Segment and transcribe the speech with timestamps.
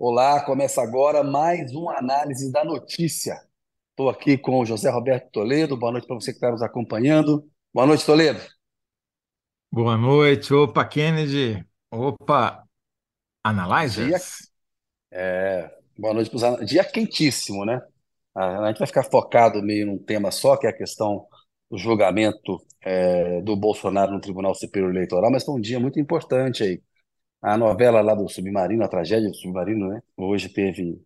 [0.00, 3.34] Olá, começa agora mais uma análise da notícia.
[3.90, 5.76] Estou aqui com o José Roberto Toledo.
[5.76, 7.44] Boa noite para você que está nos acompanhando.
[7.74, 8.40] Boa noite, Toledo.
[9.72, 10.54] Boa noite.
[10.54, 11.66] Opa, Kennedy.
[11.90, 12.62] Opa,
[13.96, 14.52] Dia, Analyzers.
[15.10, 15.68] é,
[15.98, 17.82] boa noite para os Dia quentíssimo, né?
[18.36, 21.26] A a gente vai ficar focado meio num tema só, que é a questão
[21.68, 26.62] do julgamento é, do Bolsonaro no Tribunal Superior Eleitoral, mas foi um dia muito importante
[26.62, 26.80] aí.
[27.40, 30.02] A novela lá do Submarino, a tragédia do Submarino, né?
[30.16, 31.00] Hoje teve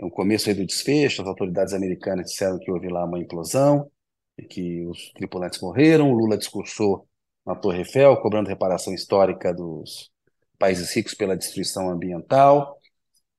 [0.00, 3.90] o começo aí do desfecho, as autoridades americanas disseram que houve lá uma implosão
[4.38, 6.12] e que os tripulantes morreram.
[6.12, 7.08] O Lula discursou
[7.46, 10.10] na Torre Eiffel, cobrando reparação histórica dos
[10.58, 12.78] países ricos pela destruição ambiental,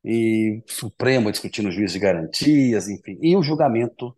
[0.03, 4.15] e o Supremo discutindo juízo de garantias, enfim, e o julgamento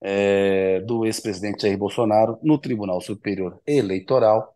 [0.00, 4.53] é, do ex-presidente Jair Bolsonaro no Tribunal Superior Eleitoral,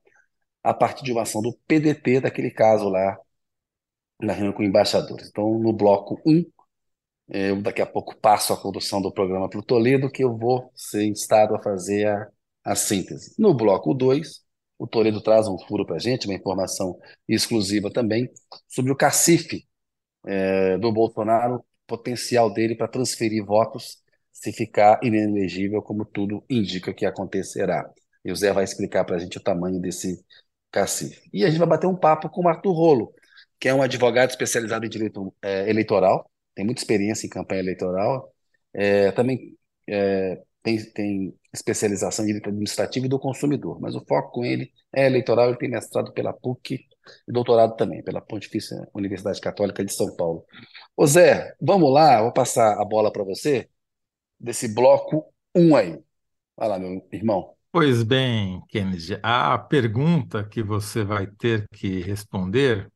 [0.69, 3.19] a partir de uma ação do PDT, daquele caso lá,
[4.21, 5.29] na reunião com embaixadores.
[5.29, 6.45] Então, no bloco um
[7.29, 10.73] eu daqui a pouco passo a condução do programa para o Toledo, que eu vou
[10.75, 12.29] ser instado a fazer a,
[12.65, 13.35] a síntese.
[13.39, 14.43] No bloco 2,
[14.79, 18.31] o Toledo traz um furo para a gente, uma informação exclusiva também,
[18.67, 19.67] sobre o cacife
[20.27, 23.99] eh, do Bolsonaro, potencial dele para transferir votos
[24.33, 27.91] se ficar inelegível, como tudo indica que acontecerá.
[28.25, 30.25] E o Zé vai explicar para a gente o tamanho desse
[30.71, 31.29] cacife.
[31.33, 33.15] E a gente vai bater um papo com o Arthur Rolo,
[33.61, 38.33] que é um advogado especializado em direito eh, eleitoral, tem muita experiência em campanha eleitoral,
[38.75, 39.57] é, também
[39.89, 44.73] é, tem, tem especialização em direito administrativo e do consumidor, mas o foco com ele
[44.95, 46.75] é eleitoral, ele tem mestrado pela PUC
[47.29, 50.45] e doutorado também pela Pontifícia Universidade Católica de São Paulo.
[50.97, 53.69] Ô Zé, vamos lá, vou passar a bola para você,
[54.41, 55.99] desse bloco um aí.
[56.57, 57.58] Vai lá, meu irmão.
[57.71, 62.91] Pois bem, Kennedy, a pergunta que você vai ter que responder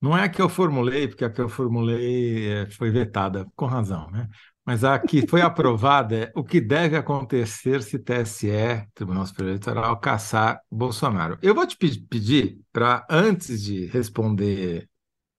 [0.00, 3.66] não é a que eu formulei, porque a que eu formulei eh, foi vetada, com
[3.66, 4.28] razão, né?
[4.64, 9.98] Mas a que foi aprovada é o que deve acontecer se TSE, Tribunal Superior Eleitoral,
[10.00, 11.38] caçar Bolsonaro.
[11.42, 14.88] Eu vou te pe- pedir para, antes de responder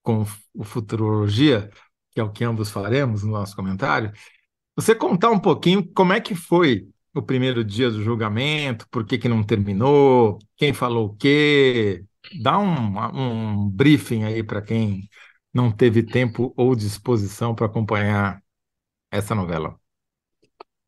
[0.04, 1.70] com o Futurologia,
[2.12, 4.12] que é o que ambos faremos no nosso comentário,
[4.76, 9.18] você contar um pouquinho como é que foi o primeiro dia do julgamento, por que
[9.18, 12.04] que não terminou, quem falou o quê,
[12.42, 15.10] dá um, um briefing aí para quem
[15.54, 18.44] não teve tempo ou disposição para acompanhar
[19.10, 19.80] essa novela.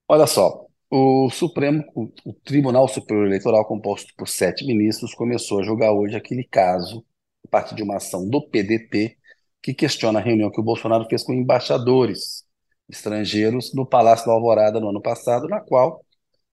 [0.07, 5.94] Olha só, o Supremo, o, Tribunal Superior Eleitoral, composto por sete ministros, começou a julgar
[5.94, 7.05] hoje aquele caso,
[7.45, 9.17] a partir de uma ação do PDT,
[9.61, 12.45] que questiona a reunião que o Bolsonaro fez com embaixadores
[12.89, 16.05] estrangeiros no Palácio da Alvorada no ano passado, na qual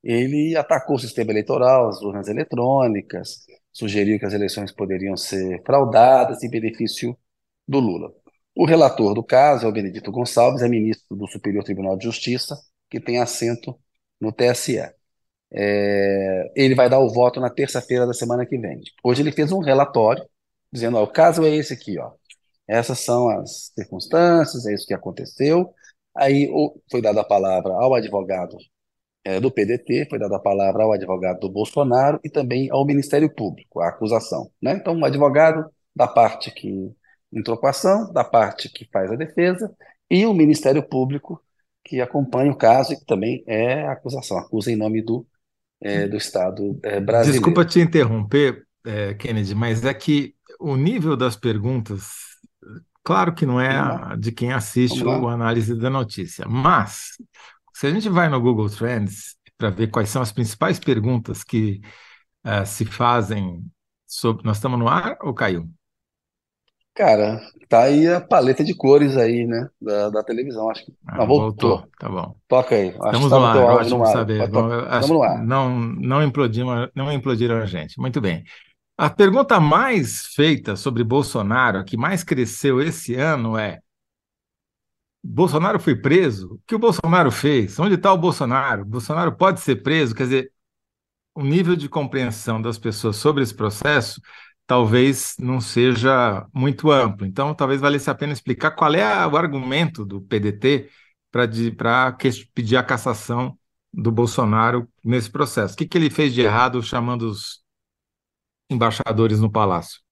[0.04, 6.42] ele atacou o sistema eleitoral, as urnas eletrônicas, sugeriu que as eleições poderiam ser fraudadas
[6.44, 7.16] em benefício
[7.66, 8.12] do Lula.
[8.54, 12.56] O relator do caso é o Benedito Gonçalves, é ministro do Superior Tribunal de Justiça,
[12.90, 13.78] que tem assento
[14.20, 14.78] no TSE.
[15.52, 18.80] É, ele vai dar o voto na terça-feira da semana que vem.
[19.02, 20.24] Hoje ele fez um relatório
[20.72, 22.12] dizendo: ó, o caso é esse aqui, ó.
[22.68, 25.72] Essas são as circunstâncias, é isso que aconteceu.
[26.16, 26.48] Aí
[26.90, 28.56] foi dada a palavra ao advogado
[29.24, 33.32] é, do PDT, foi dada a palavra ao advogado do Bolsonaro e também ao Ministério
[33.34, 34.74] Público, a acusação, né?
[34.74, 35.64] Então, o advogado
[35.96, 36.92] da parte que
[37.32, 39.74] entrou com a ação, da parte que faz a defesa,
[40.10, 41.42] e o Ministério Público
[41.84, 45.26] que acompanha o caso e que também é a acusação, acusa em nome do,
[45.80, 47.64] é, do Estado é, Desculpa brasileiro.
[47.66, 52.06] te interromper, eh, Kennedy, mas é que o nível das perguntas,
[53.02, 57.18] claro que não é de quem assiste o análise da notícia, mas
[57.74, 61.80] se a gente vai no Google Trends para ver quais são as principais perguntas que
[62.44, 63.64] eh, se fazem
[64.06, 64.44] sobre.
[64.46, 65.70] Nós estamos no ar ou caiu?
[66.94, 70.94] Cara, tá aí a paleta de cores aí, né, da, da televisão, acho que...
[71.06, 71.82] Ah, Não, voltou.
[71.82, 72.36] voltou, tá bom.
[72.48, 74.12] Toca aí, acho Estamos no estava o teu ar, áudio no ótimo ar.
[74.12, 74.46] saber.
[74.48, 75.44] Bom, acho no ar.
[75.44, 77.98] não, não implodiram, não implodiram a gente.
[78.00, 78.44] Muito bem.
[78.98, 83.80] A pergunta mais feita sobre Bolsonaro, a que mais cresceu esse ano é:
[85.26, 86.54] Bolsonaro foi preso?
[86.54, 87.78] O que o Bolsonaro fez?
[87.78, 88.84] Onde está o Bolsonaro?
[88.84, 90.14] Bolsonaro pode ser preso?
[90.14, 90.52] Quer dizer,
[91.34, 94.20] o nível de compreensão das pessoas sobre esse processo
[94.66, 97.26] talvez não seja muito amplo.
[97.26, 100.90] Então, talvez valesse a pena explicar qual é o argumento do PDT
[101.30, 102.16] para
[102.54, 103.58] pedir a cassação
[103.92, 105.74] do Bolsonaro nesse processo.
[105.74, 107.62] O que, que ele fez de errado chamando os
[108.70, 110.04] embaixadores no palácio?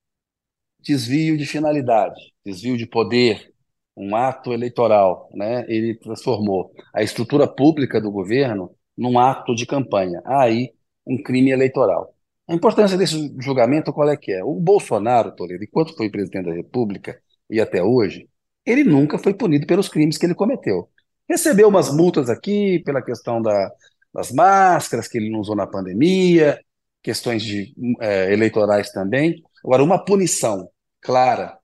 [0.82, 3.51] desvio de finalidade, desvio de poder,
[3.96, 5.64] um ato eleitoral, né?
[5.68, 10.22] Ele transformou a estrutura pública do governo num ato de campanha.
[10.24, 10.72] Aí
[11.06, 12.14] um crime eleitoral.
[12.48, 14.44] A importância desse julgamento qual é que é?
[14.44, 18.28] O Bolsonaro, Toledo, enquanto foi presidente da República e até hoje,
[18.64, 20.88] ele nunca foi punido pelos crimes que ele cometeu.
[21.28, 23.70] Recebeu umas multas aqui pela questão da,
[24.12, 26.60] das máscaras que ele não usou na pandemia,
[27.02, 29.42] questões de, é, eleitorais também.
[29.64, 30.68] Agora, uma punição
[31.00, 31.58] clara,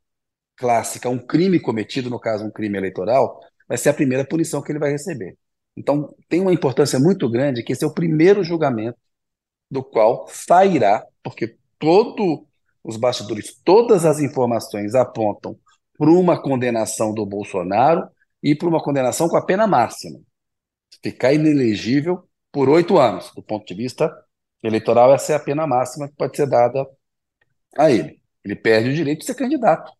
[0.58, 4.72] clássica, um crime cometido, no caso, um crime eleitoral, vai ser a primeira punição que
[4.72, 5.38] ele vai receber.
[5.76, 8.98] Então, tem uma importância muito grande que esse é o primeiro julgamento
[9.70, 12.40] do qual sairá, porque todos
[12.82, 15.56] os bastidores, todas as informações apontam
[15.96, 18.08] para uma condenação do Bolsonaro
[18.42, 20.20] e para uma condenação com a pena máxima.
[21.02, 23.32] Ficar inelegível por oito anos.
[23.34, 24.12] Do ponto de vista
[24.62, 26.86] eleitoral, essa é a pena máxima que pode ser dada
[27.76, 28.20] a ele.
[28.44, 29.97] Ele perde o direito de ser candidato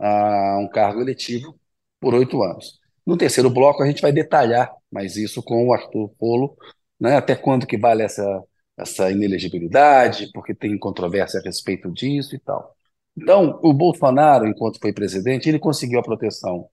[0.00, 1.58] a um cargo eletivo
[2.00, 2.80] por oito anos.
[3.06, 6.56] No terceiro bloco, a gente vai detalhar mais isso com o Arthur Polo,
[6.98, 8.42] né, até quando que vale essa,
[8.76, 12.74] essa inelegibilidade, porque tem controvérsia a respeito disso e tal.
[13.16, 16.68] Então, o Bolsonaro, enquanto foi presidente, ele conseguiu a proteção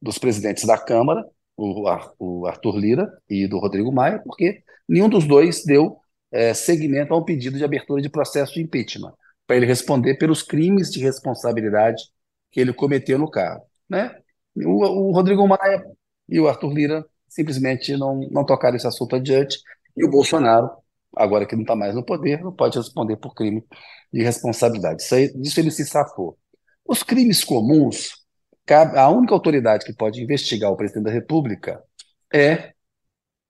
[0.00, 1.24] dos presidentes da Câmara,
[1.56, 5.98] o, Arthur Lira e do Rodrigo Maia, porque nenhum dos dois deu
[6.32, 9.12] é, seguimento a um pedido de abertura de processo de impeachment,
[9.46, 12.04] para ele responder pelos crimes de responsabilidade
[12.50, 13.64] que ele cometeu no cargo.
[13.88, 14.14] Né?
[14.56, 15.84] O, o Rodrigo Maia
[16.28, 19.58] e o Arthur Lira simplesmente não, não tocaram esse assunto adiante,
[19.96, 20.70] e o Bolsonaro,
[21.16, 23.64] agora que não está mais no poder, não pode responder por crime
[24.12, 25.02] de responsabilidade.
[25.02, 26.36] Isso aí, disso ele se safou.
[26.86, 28.14] Os crimes comuns,
[28.96, 31.82] a única autoridade que pode investigar o presidente da República
[32.32, 32.72] é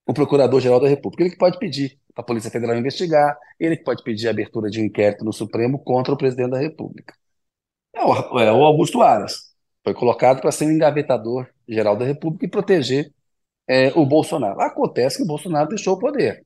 [0.07, 1.23] o Procurador-Geral da República.
[1.23, 4.69] Ele que pode pedir para a Polícia Federal investigar, ele que pode pedir a abertura
[4.69, 7.15] de um inquérito no Supremo contra o presidente da República.
[7.95, 9.51] É o, é o Augusto Aras.
[9.83, 13.13] Foi colocado para ser um engavetador geral da República e proteger
[13.69, 14.61] é, o Bolsonaro.
[14.61, 16.45] Acontece que o Bolsonaro deixou o poder.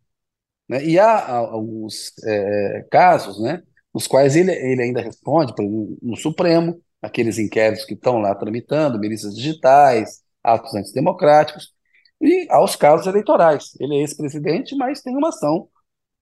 [0.68, 0.84] Né?
[0.84, 3.62] E há alguns é, casos né,
[3.92, 8.98] nos quais ele, ele ainda responde no, no Supremo, aqueles inquéritos que estão lá tramitando,
[8.98, 11.72] milícias digitais, atos antidemocráticos,
[12.20, 13.70] e aos casos eleitorais.
[13.80, 15.68] Ele é ex-presidente, mas tem uma ação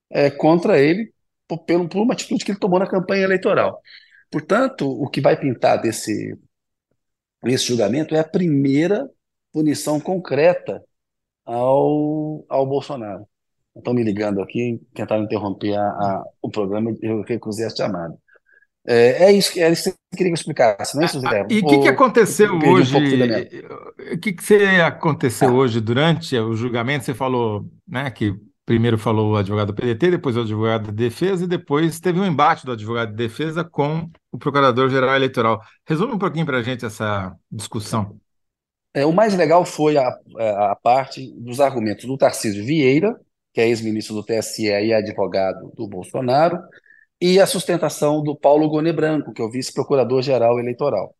[0.09, 1.13] é, contra ele
[1.47, 3.81] por, por uma atitude que ele tomou na campanha eleitoral.
[4.33, 6.35] Portanto, o que vai pintar desse
[7.45, 9.07] esse julgamento é a primeira
[9.51, 10.83] punição concreta
[11.45, 13.27] ao, ao Bolsonaro.
[13.75, 18.17] Estão me ligando aqui, tentaram interromper a, a, o programa, eu recusei a chamada.
[18.87, 21.45] É, é, isso, é isso que eu queria que eu explicasse, não é isso, Zé?
[21.51, 22.97] E o que, que aconteceu hoje?
[24.13, 25.53] O que, que você aconteceu ah.
[25.53, 27.05] hoje durante o julgamento?
[27.05, 28.33] Você falou né, que
[28.65, 32.25] primeiro falou o advogado do PDT, depois o advogado de defesa, e depois teve um
[32.25, 35.61] embate do advogado de defesa com o procurador-geral eleitoral.
[35.85, 38.17] Resume um pouquinho para a gente essa discussão.
[38.93, 40.07] É, o mais legal foi a,
[40.37, 43.19] a parte dos argumentos do Tarcísio Vieira,
[43.53, 46.59] que é ex-ministro do TSE e advogado do Bolsonaro,
[47.19, 51.15] e a sustentação do Paulo Gone Branco, que é o vice-procurador-geral eleitoral.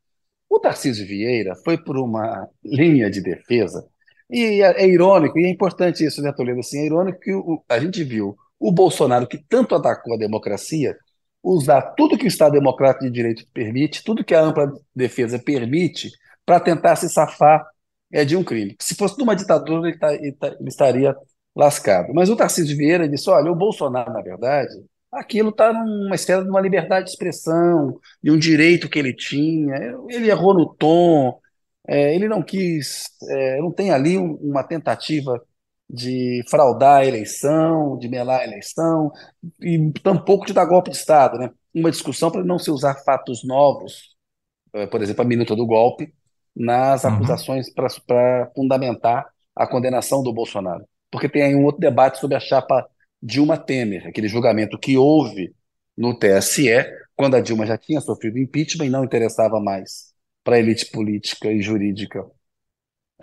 [0.49, 3.87] O Tarcísio Vieira foi por uma linha de defesa,
[4.29, 6.59] e é, é irônico, e é importante isso, né, Toledo?
[6.59, 10.95] Assim, é irônico que o, a gente viu o Bolsonaro, que tanto atacou a democracia,
[11.43, 16.09] usar tudo que o Estado Democrático de Direito permite, tudo que a ampla defesa permite,
[16.45, 17.65] para tentar se safar
[18.11, 18.75] é, de um crime.
[18.79, 21.15] Se fosse numa ditadura, ele, tá, ele, tá, ele estaria
[21.55, 22.13] lascado.
[22.13, 24.73] Mas o Tarcísio Vieira disse: olha, o Bolsonaro, na verdade,
[25.11, 29.75] aquilo está numa esfera de uma liberdade de expressão, de um direito que ele tinha.
[30.09, 31.39] Ele errou no tom,
[31.87, 35.41] é, ele não quis, é, não tem ali um, uma tentativa
[35.89, 39.11] de fraudar a eleição, de melar a eleição,
[39.61, 41.37] e tampouco de dar golpe de Estado.
[41.37, 41.51] Né?
[41.73, 44.15] Uma discussão para não se usar fatos novos,
[44.73, 46.13] é, por exemplo, a minuta do golpe,
[46.55, 47.11] nas uhum.
[47.11, 50.85] acusações para fundamentar a condenação do Bolsonaro.
[51.11, 52.87] Porque tem aí um outro debate sobre a chapa
[53.21, 55.53] Dilma Temer, aquele julgamento que houve
[55.97, 56.69] no TSE,
[57.15, 60.12] quando a Dilma já tinha sofrido impeachment e não interessava mais
[60.43, 62.25] para a elite política e jurídica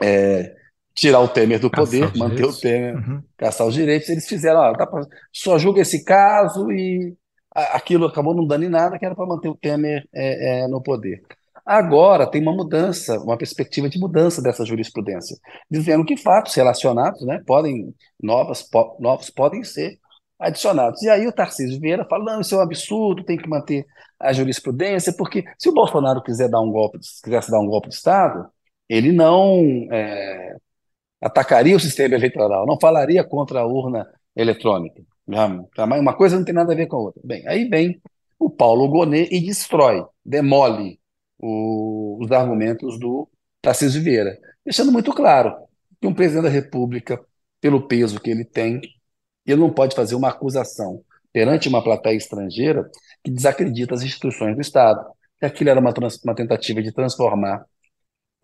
[0.03, 0.55] é,
[0.95, 3.23] tirar o Temer do poder, manter o Temer, uhum.
[3.37, 4.09] caçar os direitos.
[4.09, 4.89] Eles fizeram, ó, pra,
[5.33, 7.15] só julga esse caso e
[7.55, 10.83] aquilo acabou não dando em nada, que era para manter o Temer é, é, no
[10.83, 11.23] poder.
[11.65, 15.37] Agora tem uma mudança, uma perspectiva de mudança dessa jurisprudência,
[15.71, 20.00] dizendo que fatos relacionados, né, podem novas, po, novos podem ser
[20.41, 21.03] adicionados.
[21.03, 23.87] E aí o Tarcísio Vieira fala: não, isso é um absurdo, tem que manter
[24.19, 27.95] a jurisprudência, porque se o Bolsonaro quiser dar um golpe, quisesse dar um golpe de
[27.95, 28.49] Estado,
[28.89, 29.61] ele não
[29.93, 30.57] é,
[31.21, 35.03] atacaria o sistema eleitoral, não falaria contra a urna eletrônica.
[35.27, 37.23] Uma coisa não tem nada a ver com a outra.
[37.25, 38.01] Bem, aí vem
[38.39, 40.99] o Paulo Gonet e destrói, demole
[41.39, 43.29] o, os argumentos do
[43.63, 45.55] Tarcísio Vieira, deixando muito claro
[46.01, 47.21] que um presidente da República,
[47.61, 48.81] pelo peso que ele tem,
[49.51, 51.03] ele não pode fazer uma acusação
[51.33, 52.89] perante uma plateia estrangeira
[53.23, 55.05] que desacredita as instituições do Estado.
[55.39, 55.93] Que aquilo era uma,
[56.25, 57.65] uma tentativa de transformar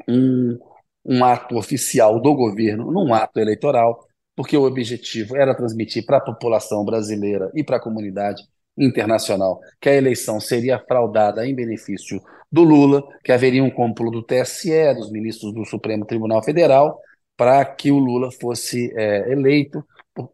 [0.09, 0.59] um,
[1.05, 6.21] um ato oficial do governo num ato eleitoral, porque o objetivo era transmitir para a
[6.25, 8.43] população brasileira e para a comunidade
[8.77, 12.21] internacional que a eleição seria fraudada em benefício
[12.53, 17.01] do Lula, que haveria um complô do TSE, dos ministros do Supremo Tribunal Federal,
[17.37, 19.85] para que o Lula fosse é, eleito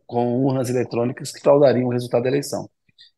[0.06, 2.68] com urnas eletrônicas que fraudariam o resultado da eleição.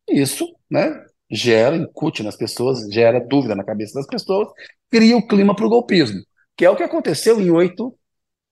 [0.07, 4.47] Isso né, gera, incute nas pessoas, gera dúvida na cabeça das pessoas,
[4.89, 6.21] cria o clima para o golpismo,
[6.55, 7.93] que é o que aconteceu em 8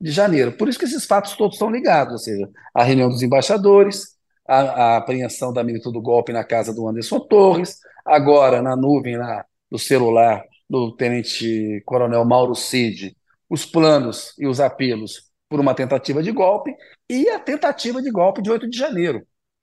[0.01, 0.51] de janeiro.
[0.57, 4.17] Por isso que esses fatos todos estão ligados, ou seja, a reunião dos embaixadores,
[4.47, 9.17] a, a apreensão da minuta do golpe na casa do Anderson Torres, agora na nuvem
[9.17, 13.15] lá do celular do tenente-coronel Mauro Cid,
[13.49, 16.75] os planos e os apelos por uma tentativa de golpe
[17.07, 19.21] e a tentativa de golpe de 8 de janeiro.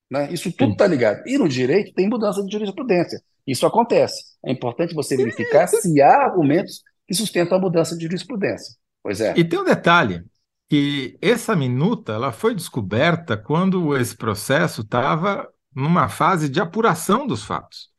[0.09, 0.33] Né?
[0.33, 1.21] Isso tudo está ligado.
[1.27, 3.21] E no direito tem mudança de jurisprudência.
[3.45, 4.23] Isso acontece.
[4.47, 8.77] É importante você verificar se há argumentos que sustentam a mudança de jurisprudência.
[9.03, 9.35] Pois é.
[9.37, 10.23] E tem um detalhe,
[10.69, 17.43] que essa minuta ela foi descoberta quando esse processo estava numa fase de apuração dos
[17.43, 17.91] fatos.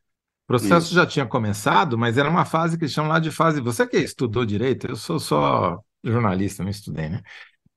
[0.45, 0.95] O processo Isso.
[0.95, 3.59] já tinha começado, mas era uma fase que eles chamam lá de fase.
[3.59, 7.21] Você que estudou direito, eu sou só jornalista, não estudei, né?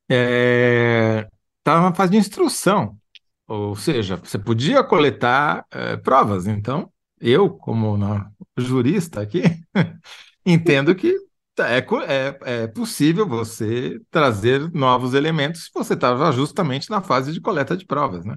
[0.09, 1.81] Estava é...
[1.81, 2.97] numa fase de instrução.
[3.47, 6.47] Ou seja, você podia coletar é, provas.
[6.47, 9.43] Então, eu, como não, jurista aqui,
[10.47, 11.15] entendo que
[11.61, 17.41] é, é, é, possível você trazer novos elementos se você estava justamente na fase de
[17.41, 18.37] coleta de provas, né?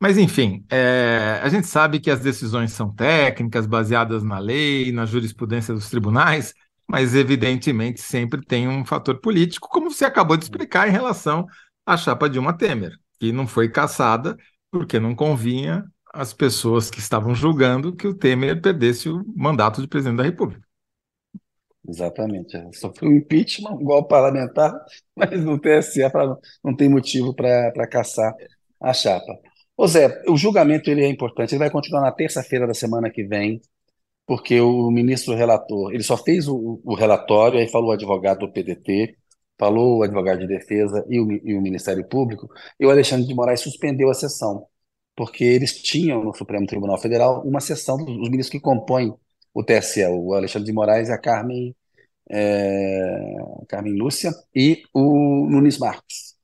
[0.00, 5.06] Mas, enfim, é, a gente sabe que as decisões são técnicas, baseadas na lei, na
[5.06, 6.52] jurisprudência dos tribunais,
[6.88, 11.46] mas, evidentemente, sempre tem um fator político, como você acabou de explicar em relação
[11.86, 14.36] à chapa Dilma Temer que não foi caçada
[14.68, 19.86] porque não convinha às pessoas que estavam julgando que o Temer perdesse o mandato de
[19.86, 20.60] presidente da República.
[21.88, 22.56] Exatamente.
[22.56, 22.72] É.
[22.72, 24.72] Sofreu um impeachment, igual parlamentar,
[25.16, 26.00] mas no TSE
[26.64, 28.34] não tem motivo para caçar
[28.80, 29.38] a chapa.
[29.76, 33.22] Ô Zé, o julgamento ele é importante, ele vai continuar na terça-feira da semana que
[33.22, 33.60] vem,
[34.26, 38.52] porque o ministro relator, ele só fez o, o relatório, aí falou o advogado do
[38.52, 39.16] PDT,
[39.58, 42.48] falou o advogado de defesa e o, e o Ministério Público,
[42.78, 44.66] e o Alexandre de Moraes suspendeu a sessão,
[45.14, 49.14] porque eles tinham no Supremo Tribunal Federal uma sessão dos, ministros que compõem
[49.54, 51.76] o TSE, o Alexandre de Moraes e a Carmen,
[52.30, 53.36] é,
[53.68, 56.36] Carmen Lúcia e o Nunes Marques.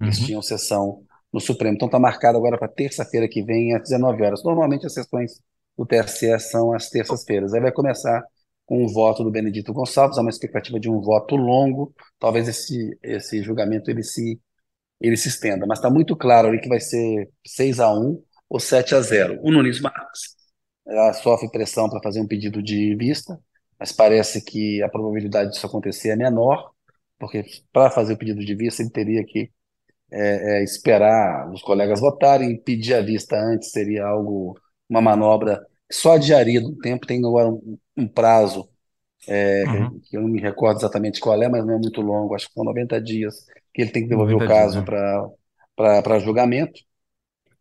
[0.00, 0.26] Eles uhum.
[0.26, 1.74] tinham sessão no Supremo.
[1.74, 4.44] Então está marcado agora para terça-feira que vem, às 19 horas.
[4.44, 5.40] Normalmente as sessões
[5.76, 7.52] do TSE são às terças-feiras.
[7.54, 8.22] Aí vai começar
[8.66, 12.98] com o voto do Benedito Gonçalves, há uma expectativa de um voto longo, talvez esse,
[13.02, 14.40] esse julgamento ele se,
[15.00, 18.60] ele se estenda, mas está muito claro ali que vai ser 6 a 1 ou
[18.60, 20.34] 7 a 0 O Nunes Marques
[21.22, 23.38] sofre pressão para fazer um pedido de vista,
[23.78, 26.70] mas parece que a probabilidade disso acontecer é menor,
[27.18, 29.50] porque para fazer o pedido de vista ele teria que
[30.12, 36.14] é, é, esperar os colegas votarem, pedir a vista antes seria algo, uma manobra só
[36.14, 38.68] adiaria no tempo, tem agora um, um prazo
[39.26, 40.00] é, uhum.
[40.00, 42.54] que eu não me recordo exatamente qual é, mas não é muito longo, acho que
[42.54, 44.84] são 90 dias que ele tem que devolver o caso né?
[45.76, 46.80] para julgamento.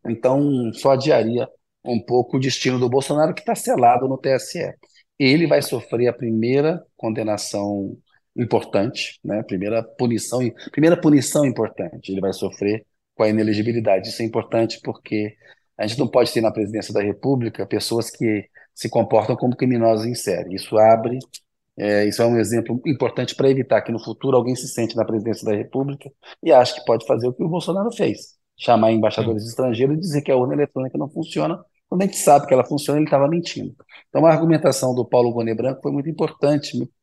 [0.05, 1.47] Então, só adiaria
[1.83, 4.73] um pouco o destino do Bolsonaro, que está selado no TSE.
[5.17, 7.97] Ele vai sofrer a primeira condenação
[8.35, 9.43] importante, né?
[9.43, 10.39] primeira punição,
[10.71, 12.11] primeira punição importante.
[12.11, 14.09] Ele vai sofrer com a inelegibilidade.
[14.09, 15.35] Isso é importante porque
[15.83, 20.05] a gente não pode ter na presidência da República pessoas que se comportam como criminosos
[20.05, 20.55] em série.
[20.55, 21.19] Isso abre,
[21.77, 25.03] é, isso é um exemplo importante para evitar que no futuro alguém se sente na
[25.03, 26.09] presidência da República
[26.41, 29.49] e ache que pode fazer o que o Bolsonaro fez, chamar embaixadores Sim.
[29.49, 32.65] estrangeiros e dizer que a urna eletrônica não funciona, quando a gente sabe que ela
[32.65, 33.75] funciona, ele estava mentindo.
[34.09, 36.93] Então a argumentação do Paulo Gonet Branco foi muito importante, muito,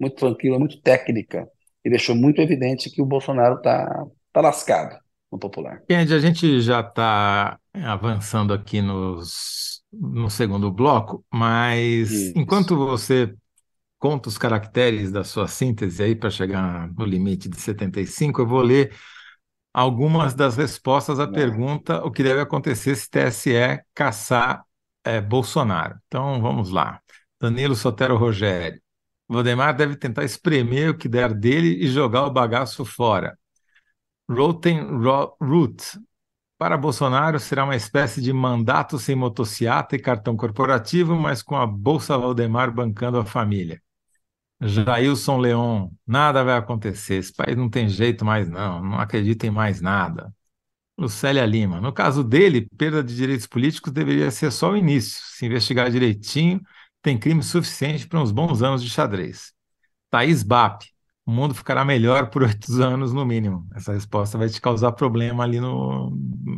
[0.00, 1.46] muito tranquila, muito técnica,
[1.84, 4.98] e deixou muito evidente que o Bolsonaro está tá lascado
[5.30, 5.82] no popular.
[5.88, 12.38] Kennedy, a gente já está avançando aqui nos, no segundo bloco, mas Isso.
[12.38, 13.34] enquanto você
[13.98, 18.62] conta os caracteres da sua síntese aí para chegar no limite de 75, eu vou
[18.62, 18.94] ler
[19.72, 21.32] algumas das respostas à Não.
[21.32, 24.64] pergunta o que deve acontecer se TSE caçar
[25.04, 25.98] é, Bolsonaro.
[26.06, 27.00] Então vamos lá.
[27.40, 28.80] Danilo Sotero Rogério.
[29.28, 33.38] Valdemar deve tentar espremer o que der dele e jogar o bagaço fora.
[34.30, 35.98] Root.
[36.56, 41.66] Para Bolsonaro, será uma espécie de mandato sem motociata e cartão corporativo, mas com a
[41.66, 43.82] Bolsa Valdemar bancando a família.
[44.60, 47.16] Jailson Leon, nada vai acontecer.
[47.16, 48.82] Esse país não tem jeito mais, não.
[48.82, 50.32] Não acredita em mais nada.
[50.98, 55.18] Lucélia Lima, no caso dele, perda de direitos políticos deveria ser só o início.
[55.24, 56.60] Se investigar direitinho,
[57.00, 59.54] tem crime suficiente para uns bons anos de xadrez.
[60.10, 60.84] Thaís Bap,
[61.30, 63.64] o mundo ficará melhor por oito anos, no mínimo.
[63.74, 66.12] Essa resposta vai te causar problema ali no.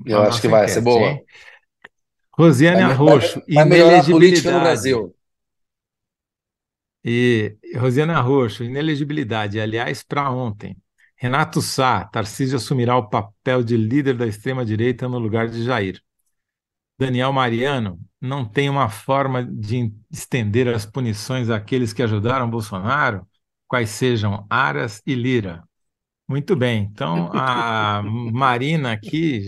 [0.06, 1.10] Eu acho que vai enquete, ser boa.
[1.10, 1.24] Hein?
[2.34, 5.14] Rosiane vai, Arroxo, vai, vai política no Brasil.
[7.04, 9.60] E Rosiane Arroxo, inelegibilidade.
[9.60, 10.74] Aliás, para ontem.
[11.16, 16.00] Renato Sá, Tarcísio assumirá o papel de líder da extrema-direita no lugar de Jair.
[16.98, 23.26] Daniel Mariano, não tem uma forma de estender as punições àqueles que ajudaram Bolsonaro?
[23.72, 25.64] Quais sejam Aras e Lira.
[26.28, 29.46] Muito bem, então a Marina aqui,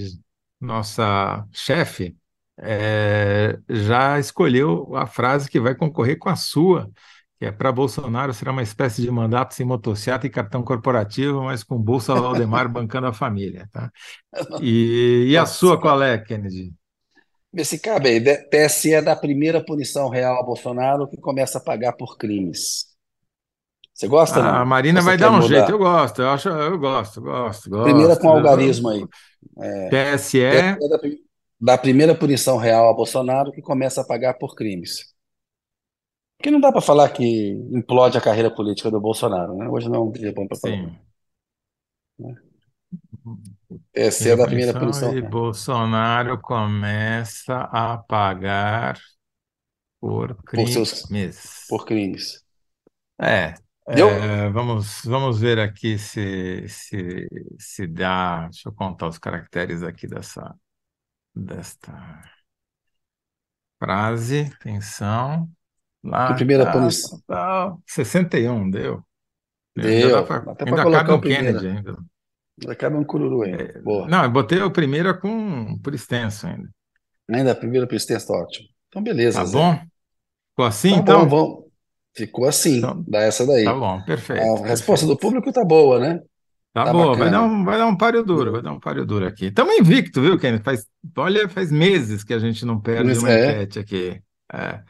[0.58, 2.16] nossa chefe,
[2.58, 6.90] é, já escolheu a frase que vai concorrer com a sua,
[7.38, 11.62] que é para Bolsonaro será uma espécie de mandato sem motocicleta e cartão corporativo, mas
[11.62, 13.68] com Bolsa Valdemar bancando a família.
[13.70, 13.92] Tá?
[14.58, 16.72] E, e a sua qual é, Kennedy?
[17.52, 21.92] Esse cabe aí, TSE é da primeira punição real a Bolsonaro que começa a pagar
[21.92, 22.93] por crimes.
[24.04, 24.40] Você gosta?
[24.40, 25.46] Ah, a Marina vai dar um mudar?
[25.46, 27.84] jeito, eu gosto, eu acho, eu gosto, gosto, gosto.
[27.84, 29.06] Primeira com algarismo aí.
[29.58, 30.40] É, TSE.
[30.40, 31.00] É da,
[31.58, 35.14] da, primeira punição real a Bolsonaro que começa a pagar por crimes.
[36.36, 39.66] Porque não dá para falar que implode a carreira política do Bolsonaro, né?
[39.68, 40.76] Hoje não é um dia bom para falar.
[40.76, 40.98] Sim.
[42.18, 42.34] Né?
[43.94, 45.16] TSE é da primeira punição.
[45.16, 48.98] E Bolsonaro começa a pagar
[49.98, 50.74] por crimes.
[50.74, 52.44] Por, seus, por crimes.
[53.18, 53.54] É,
[53.86, 58.48] é, vamos, vamos ver aqui se, se, se dá.
[58.48, 60.54] Deixa eu contar os caracteres aqui dessa,
[61.34, 62.22] desta
[63.78, 64.50] frase.
[64.60, 65.48] Atenção.
[66.02, 67.20] Lá, que primeira tá, punição.
[67.26, 69.02] Tá, 61, deu.
[69.76, 70.24] Deu.
[70.24, 71.96] Pra, Até ainda cabe um Kennedy ainda.
[72.60, 73.62] Ainda cabe um cururu ainda.
[73.62, 73.82] É.
[73.82, 76.70] Não, eu botei a primeira com, por extenso ainda.
[77.30, 78.68] Ainda a primeira por extenso, tá ótimo.
[78.88, 79.38] Então, beleza.
[79.38, 79.58] Tá Zé.
[79.58, 79.78] bom?
[80.50, 81.26] Ficou assim, tá então?
[81.26, 81.63] Bom, vamos.
[82.16, 83.64] Ficou assim, então, dá essa daí.
[83.64, 84.40] Tá bom, perfeito.
[84.40, 84.68] A perfeito.
[84.68, 86.20] resposta do público tá boa, né?
[86.72, 89.04] Tá, tá boa, vai dar, um, vai dar um páreo duro, vai dar um páreo
[89.04, 89.46] duro aqui.
[89.46, 90.58] Estamos invicto, viu, Ken?
[90.58, 93.50] Faz, olha, faz meses que a gente não perde Mas uma é.
[93.50, 94.20] enquete aqui.
[94.52, 94.80] É.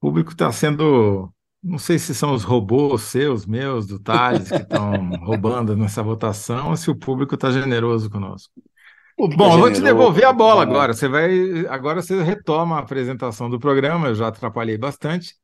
[0.00, 1.32] O público está sendo.
[1.62, 6.70] Não sei se são os robôs seus, meus, do Thales, que estão roubando nessa votação,
[6.70, 8.52] ou se o público está generoso conosco.
[9.36, 10.94] Bom, eu vou te devolver a bola agora.
[10.94, 14.08] Você vai, agora você retoma a apresentação do programa.
[14.08, 15.34] Eu já atrapalhei bastante.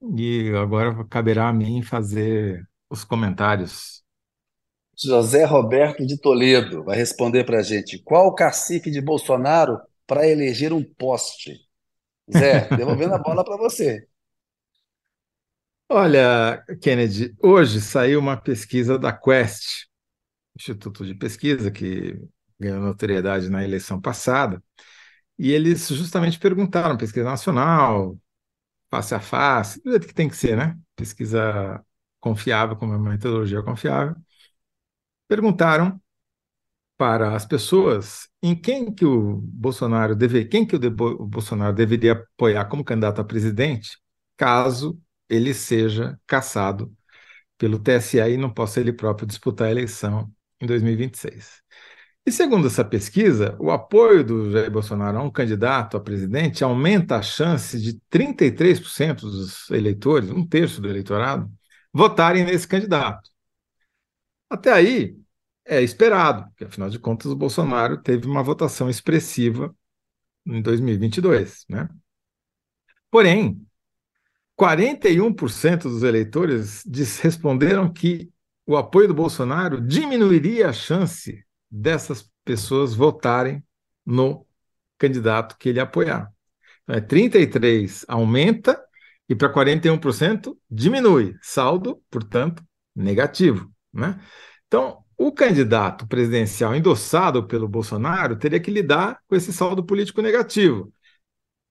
[0.00, 4.02] E agora caberá a mim fazer os comentários.
[4.96, 7.98] José Roberto de Toledo vai responder para a gente.
[8.02, 11.60] Qual o cacife de Bolsonaro para eleger um poste?
[12.32, 14.06] Zé, devolvendo a bola para você.
[15.88, 19.86] Olha, Kennedy, hoje saiu uma pesquisa da Quest,
[20.56, 22.14] Instituto de Pesquisa, que
[22.58, 24.62] ganhou notoriedade na eleição passada,
[25.38, 28.18] e eles justamente perguntaram, pesquisa nacional,
[28.90, 30.78] face a face, do jeito que tem que ser, né?
[30.96, 31.84] Pesquisa
[32.20, 34.16] confiável, com uma metodologia confiável.
[35.26, 36.00] Perguntaram
[36.96, 41.74] para as pessoas em quem que o Bolsonaro deve, quem que o, de, o Bolsonaro
[41.74, 43.98] deveria apoiar como candidato a presidente,
[44.36, 46.94] caso ele seja caçado
[47.58, 51.62] pelo TSE e não possa ele próprio disputar a eleição em 2026.
[52.28, 57.16] E segundo essa pesquisa, o apoio do Jair Bolsonaro a um candidato a presidente aumenta
[57.16, 61.50] a chance de 33% dos eleitores, um terço do eleitorado,
[61.90, 63.30] votarem nesse candidato.
[64.50, 65.16] Até aí
[65.64, 69.74] é esperado, porque afinal de contas o Bolsonaro teve uma votação expressiva
[70.44, 71.88] em 2022, né?
[73.10, 73.66] Porém,
[74.54, 76.84] 41% dos eleitores
[77.22, 78.30] responderam que
[78.66, 83.62] o apoio do Bolsonaro diminuiria a chance dessas pessoas votarem
[84.04, 84.46] no
[84.98, 86.32] candidato que ele apoiar.
[86.82, 88.82] Então, é 33 aumenta
[89.28, 91.36] e para 41% diminui.
[91.42, 92.64] Saldo, portanto,
[92.96, 93.70] negativo.
[93.92, 94.18] Né?
[94.66, 100.92] Então, o candidato presidencial endossado pelo Bolsonaro teria que lidar com esse saldo político negativo,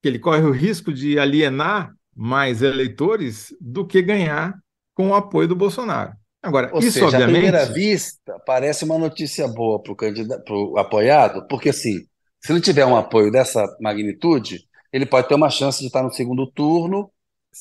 [0.01, 4.59] que ele corre o risco de alienar mais eleitores do que ganhar
[4.93, 6.13] com o apoio do Bolsonaro.
[6.47, 7.29] Agora, Ou isso seja, obviamente.
[7.29, 11.99] À primeira vista, parece uma notícia boa para o candidato, apoiado, porque assim,
[12.39, 14.61] se ele tiver um apoio dessa magnitude,
[14.93, 17.11] ele pode ter uma chance de estar no segundo turno,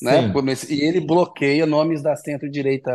[0.01, 0.31] né?
[0.69, 2.91] E ele bloqueia nomes da centro-direita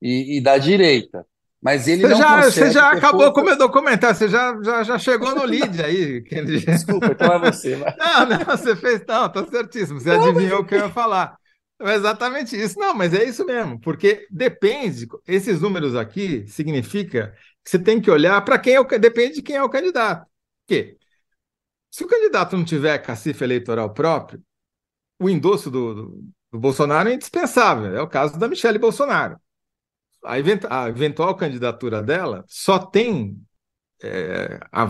[0.00, 1.26] e, e, da direita.
[1.62, 3.32] Mas ele você não já, Você já acabou força...
[3.32, 6.22] com o meu documentário, você já, já, já chegou no lead aí.
[6.64, 7.76] Desculpa, então é você.
[7.76, 7.94] Mas...
[7.96, 9.02] Não, não, você fez.
[9.06, 10.00] Não, tá certíssimo.
[10.00, 10.60] Você não, adivinhou mas...
[10.60, 11.36] o que eu ia falar.
[11.84, 12.78] É exatamente isso.
[12.78, 18.10] Não, mas é isso mesmo, porque depende, esses números aqui significa que você tem que
[18.10, 20.24] olhar para quem é o depende de quem é o candidato.
[20.24, 20.28] Por
[20.68, 20.96] quê?
[21.90, 24.42] Se o candidato não tiver cacife eleitoral próprio,
[25.20, 27.94] o endosso do, do, do Bolsonaro é indispensável.
[27.94, 29.38] É o caso da Michelle Bolsonaro.
[30.24, 33.38] a, event, a eventual candidatura dela só tem
[34.02, 34.86] é, a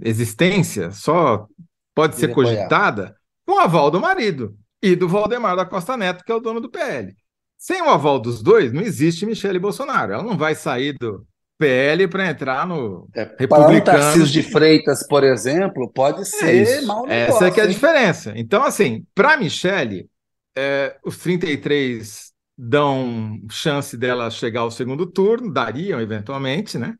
[0.00, 1.46] existência, só
[1.94, 6.30] pode ser cogitada com o aval do marido e do Valdemar da Costa Neto, que
[6.30, 7.16] é o dono do PL.
[7.56, 10.12] Sem o aval dos dois, não existe Michele Bolsonaro.
[10.12, 11.26] Ela não vai sair do
[11.58, 13.82] PL para entrar no é, republicano.
[13.82, 17.60] Para Tarcísio de Freitas, por exemplo, pode é ser é mal negócio, Essa é que
[17.60, 18.34] é a diferença.
[18.36, 20.06] Então, assim, para Michele,
[20.54, 26.94] é, os 33 dão chance dela chegar ao segundo turno, dariam eventualmente, né?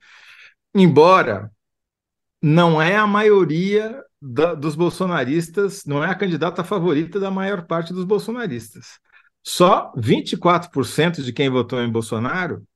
[0.74, 1.50] Embora
[2.40, 7.92] não é a maioria da, dos bolsonaristas, não é a candidata favorita da maior parte
[7.92, 8.98] dos bolsonaristas.
[9.42, 12.66] Só 24% de quem votou em Bolsonaro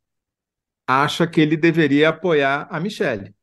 [0.86, 3.34] acha que ele deveria apoiar a Michelle.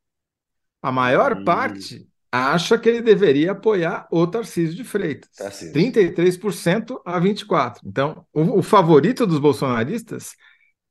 [0.80, 1.44] A maior hum.
[1.44, 5.30] parte acha que ele deveria apoiar o Tarcísio de Freitas.
[5.36, 5.72] Tarcísio.
[5.72, 7.80] 33% a 24%.
[7.84, 10.36] Então, o, o, favorito dos bolsonaristas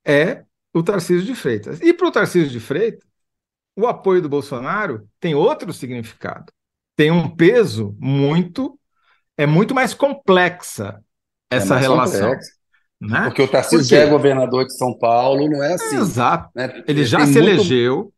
[0.03, 1.79] é o Tarcísio de Freitas.
[1.81, 3.07] E para o Tarcísio de Freitas,
[3.73, 6.51] o apoio do Bolsonaro tem outro significado
[6.95, 8.79] tem um peso muito,
[9.37, 11.01] é muito mais complexa
[11.51, 12.31] é essa é relação.
[12.99, 13.25] Né?
[13.25, 15.97] Porque o Tarcísio é governador de São Paulo, não é assim.
[15.97, 16.49] Exato.
[16.55, 16.83] Né?
[16.87, 17.49] Ele já tem se muito...
[17.49, 18.13] elegeu.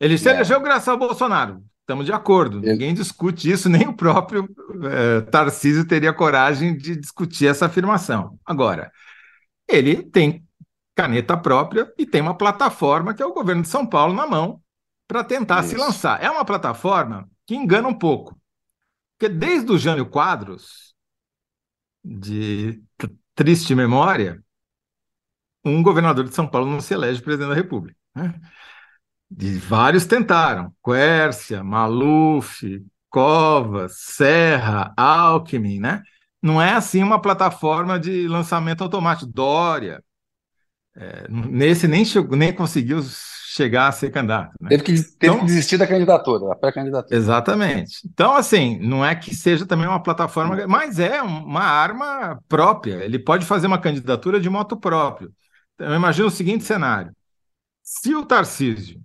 [0.00, 0.32] Ele se é.
[0.32, 1.62] elegeu graças ao Bolsonaro.
[1.80, 2.58] Estamos de acordo.
[2.58, 2.72] Ele...
[2.72, 4.48] Ninguém discute isso, nem o próprio
[4.84, 8.38] é, Tarcísio teria coragem de discutir essa afirmação.
[8.46, 8.90] Agora,
[9.68, 10.44] ele tem
[10.94, 14.60] caneta própria e tem uma plataforma que é o governo de São Paulo na mão
[15.08, 15.70] para tentar isso.
[15.70, 16.22] se lançar.
[16.22, 18.40] É uma plataforma que engana um pouco.
[19.18, 20.94] Porque desde o Jânio Quadros,
[22.02, 22.82] de
[23.34, 24.42] triste memória,
[25.62, 27.98] um governador de São Paulo não se elege presidente da República.
[28.14, 28.40] Né?
[29.60, 36.02] Vários tentaram, Quércia, Maluf, Covas, Serra, Alckmin, né?
[36.40, 39.30] Não é assim uma plataforma de lançamento automático.
[39.30, 40.02] Dória,
[40.96, 43.00] é, nesse nem, chegou, nem conseguiu
[43.52, 44.54] chegar a ser candidato.
[44.60, 44.70] Né?
[44.70, 47.14] Teve, que, teve então, que desistir da candidatura, da pré-candidatura.
[47.14, 48.00] Exatamente.
[48.06, 53.04] Então, assim, não é que seja também uma plataforma, mas é uma arma própria.
[53.04, 55.32] Ele pode fazer uma candidatura de moto próprio.
[55.74, 57.14] Então, eu imagino o seguinte cenário:
[57.82, 59.02] se o Tarcísio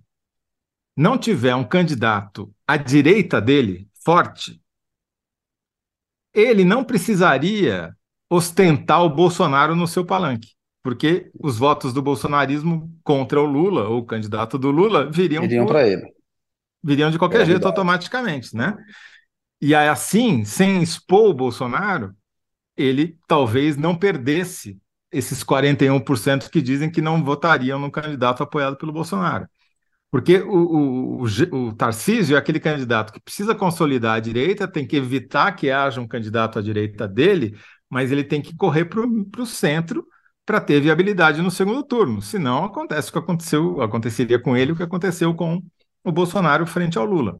[0.96, 4.60] não tiver um candidato à direita dele, forte,
[6.32, 7.94] ele não precisaria
[8.30, 13.98] ostentar o Bolsonaro no seu palanque porque os votos do bolsonarismo contra o Lula, ou
[13.98, 16.02] o candidato do Lula, viriam, viriam para ele.
[16.82, 18.76] Viriam de qualquer é jeito automaticamente, né?
[19.60, 22.14] E aí, assim, sem expor o Bolsonaro,
[22.76, 24.78] ele talvez não perdesse
[25.10, 29.48] esses 41% que dizem que não votariam no candidato apoiado pelo Bolsonaro.
[30.10, 34.86] Porque o, o, o, o, Tarcísio é aquele candidato que precisa consolidar a direita, tem
[34.86, 37.58] que evitar que haja um candidato à direita dele,
[37.90, 40.06] mas ele tem que correr para o centro
[40.48, 42.22] para ter viabilidade no segundo turno.
[42.22, 45.62] Senão acontece o que aconteceu, aconteceria com ele o que aconteceu com
[46.02, 47.36] o Bolsonaro frente ao Lula.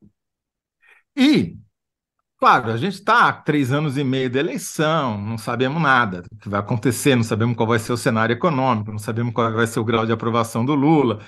[1.17, 1.57] E,
[2.39, 6.51] claro, a gente está três anos e meio de eleição, não sabemos nada do que
[6.51, 9.81] vai acontecer, não sabemos qual vai ser o cenário econômico, não sabemos qual vai ser
[9.81, 11.25] o grau de aprovação do Lula.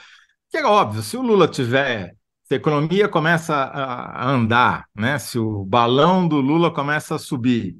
[0.50, 2.14] Que é óbvio, se o Lula tiver
[2.44, 5.18] se a economia começa a andar, né?
[5.18, 7.78] se o balão do Lula começa a subir,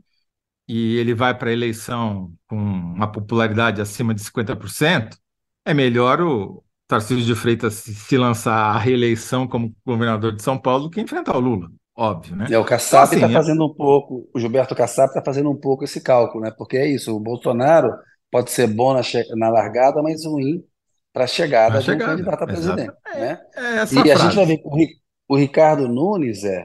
[0.72, 5.16] e ele vai para a eleição com uma popularidade acima de 50%,
[5.64, 10.85] é melhor o Tarcísio de Freitas se lançar à reeleição como governador de São Paulo
[10.85, 12.46] do que enfrentar o Lula, óbvio, né?
[12.48, 15.50] É, o Kassab está então, assim, é fazendo um pouco, o Gilberto Kassab está fazendo
[15.50, 16.52] um pouco esse cálculo, né?
[16.56, 17.92] Porque é isso, o Bolsonaro
[18.30, 19.00] pode ser bom na,
[19.37, 20.62] na largada, mas ruim
[21.12, 22.92] para a chegada, de um candidato a presidente.
[23.06, 23.40] Né?
[23.56, 26.64] É, é e a gente vai ver o, o Ricardo Nunes é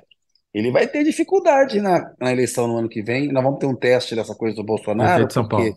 [0.56, 3.28] ele vai ter dificuldade na, na eleição no ano que vem.
[3.28, 5.28] Nós vamos ter um teste dessa coisa do Bolsonaro.
[5.28, 5.76] Prefeito de São Paulo.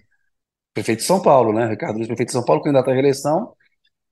[0.72, 1.66] Prefeito de São Paulo, né?
[1.66, 3.52] Ricardo Luiz, prefeito de São Paulo, candidato à reeleição.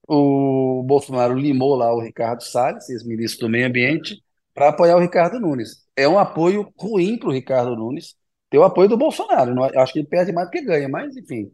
[0.08, 4.20] O Bolsonaro limou lá o Ricardo Salles, ex-ministro do Meio Ambiente,
[4.52, 5.86] para apoiar o Ricardo Nunes.
[5.94, 8.16] É um apoio ruim para o Ricardo Nunes
[8.50, 9.54] ter o apoio do Bolsonaro.
[9.54, 11.48] Não, acho que ele perde mais do que ganha, mas enfim.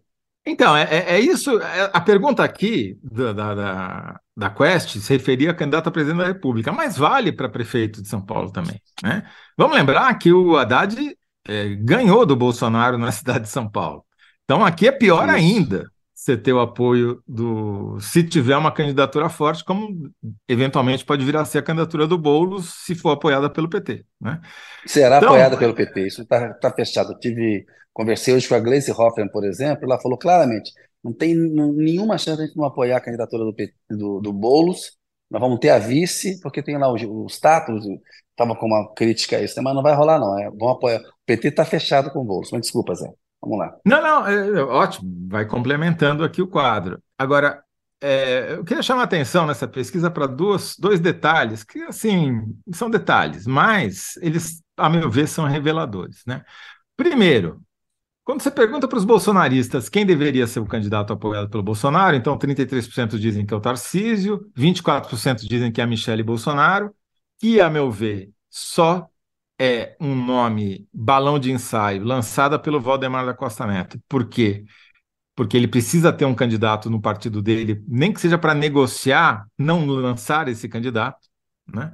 [0.46, 1.60] Então, é, é, é isso.
[1.60, 6.18] É, a pergunta aqui da, da, da, da, Quest se referia a candidato a presidente
[6.18, 8.80] da República, mas vale para prefeito de São Paulo também.
[9.02, 9.22] Né?
[9.56, 10.96] Vamos lembrar que o Haddad
[11.46, 14.04] é, ganhou do Bolsonaro na cidade de São Paulo.
[14.44, 15.36] Então, aqui é pior isso.
[15.36, 17.98] ainda você ter o apoio do.
[18.00, 20.08] Se tiver uma candidatura forte, como
[20.48, 24.04] eventualmente pode vir a ser a candidatura do Boulos, se for apoiada pelo PT.
[24.20, 24.40] Né?
[24.86, 27.12] Será então, apoiada pelo PT, isso está tá fechado.
[27.12, 31.34] Eu tive Conversei hoje com a Gleice Hoffman, por exemplo, ela falou claramente: não tem
[31.34, 33.54] nenhuma chance de a gente não apoiar a candidatura do,
[33.90, 34.96] do, do Boulos,
[35.30, 37.84] nós vamos ter a vice, porque tem lá os, os status,
[38.30, 40.38] estava com uma crítica a isso, mas não vai rolar, não.
[40.38, 41.00] É, vamos apoiar.
[41.00, 43.10] O PT está fechado com o Boulos, mas desculpa, Zé.
[43.40, 43.74] Vamos lá.
[43.84, 47.02] Não, não, é, é, ótimo, vai complementando aqui o quadro.
[47.18, 47.62] Agora,
[48.00, 52.40] é, eu queria chamar a atenção nessa pesquisa para dois, dois detalhes, que, assim,
[52.72, 56.22] são detalhes, mas eles, a meu ver, são reveladores.
[56.26, 56.44] Né?
[56.96, 57.60] Primeiro,
[58.24, 62.38] quando você pergunta para os bolsonaristas quem deveria ser o candidato apoiado pelo Bolsonaro, então
[62.38, 66.94] 33% dizem que é o Tarcísio, 24% dizem que é a Michele Bolsonaro,
[67.40, 69.08] que, a meu ver, só
[69.58, 74.00] é um nome balão de ensaio lançada pelo Valdemar da Costa Neto.
[74.08, 74.64] Por quê?
[75.34, 79.86] Porque ele precisa ter um candidato no partido dele, nem que seja para negociar, não
[79.86, 81.28] lançar esse candidato,
[81.66, 81.92] né?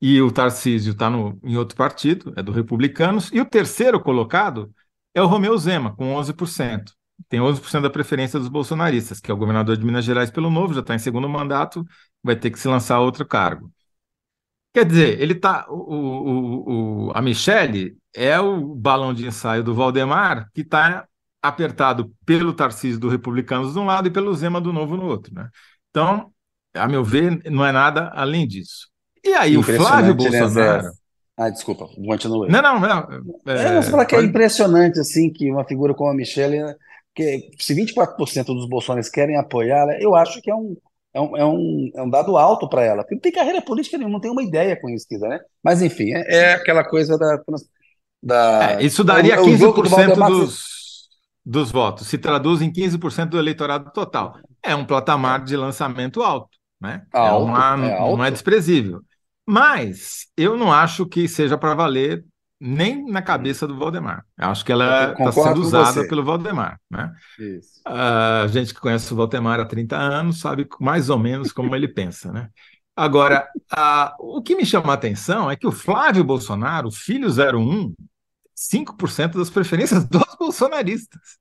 [0.00, 1.10] E o Tarcísio está
[1.44, 4.74] em outro partido, é do Republicanos, e o terceiro colocado
[5.14, 6.92] é o Romeu Zema, com 11%.
[7.28, 10.72] Tem 11% da preferência dos bolsonaristas, que é o governador de Minas Gerais pelo Novo,
[10.74, 11.84] já está em segundo mandato,
[12.22, 13.70] vai ter que se lançar outro cargo.
[14.72, 15.66] Quer dizer, ele tá.
[15.68, 21.06] O, o, o, a Michelle é o balão de ensaio do Valdemar, que está
[21.42, 25.34] apertado pelo Tarcísio do Republicanos de um lado e pelo Zema do Novo no outro.
[25.34, 25.48] Né?
[25.90, 26.32] Então,
[26.74, 28.88] a meu ver, não é nada além disso.
[29.24, 30.82] E aí, o Flávio né, Bolsonaro.
[30.84, 30.92] Né,
[31.36, 32.50] ah, desculpa, continue.
[32.50, 33.08] Não, não, não.
[33.46, 36.74] É, é você fala que é impressionante, assim, que uma figura como a Michelle,
[37.14, 40.76] que se 24% dos bolsonaristas querem apoiá-la, eu acho que é um,
[41.14, 43.02] é um, é um, é um dado alto para ela.
[43.02, 45.40] Porque não tem carreira política nenhuma, não tem uma ideia conhecida, né?
[45.62, 47.42] Mas, enfim, é, é aquela coisa da.
[48.22, 50.64] da é, isso daria é, 15% do dos,
[51.44, 54.36] dos votos, se traduz em 15% do eleitorado total.
[54.62, 57.02] É um patamar de lançamento alto, né?
[57.14, 58.16] É alto, é uma, alto.
[58.18, 59.00] Não é desprezível.
[59.46, 62.24] Mas eu não acho que seja para valer
[62.60, 64.24] nem na cabeça do Valdemar.
[64.38, 66.78] Eu acho que ela está sendo usada pelo Valdemar.
[66.90, 67.10] Né?
[67.38, 67.80] Isso.
[67.86, 71.88] A gente que conhece o Valdemar há 30 anos sabe mais ou menos como ele
[71.88, 72.30] pensa.
[72.30, 72.50] Né?
[72.94, 77.94] Agora, a, o que me chama a atenção é que o Flávio Bolsonaro, filho 01,
[78.54, 81.38] 5% das preferências dos bolsonaristas.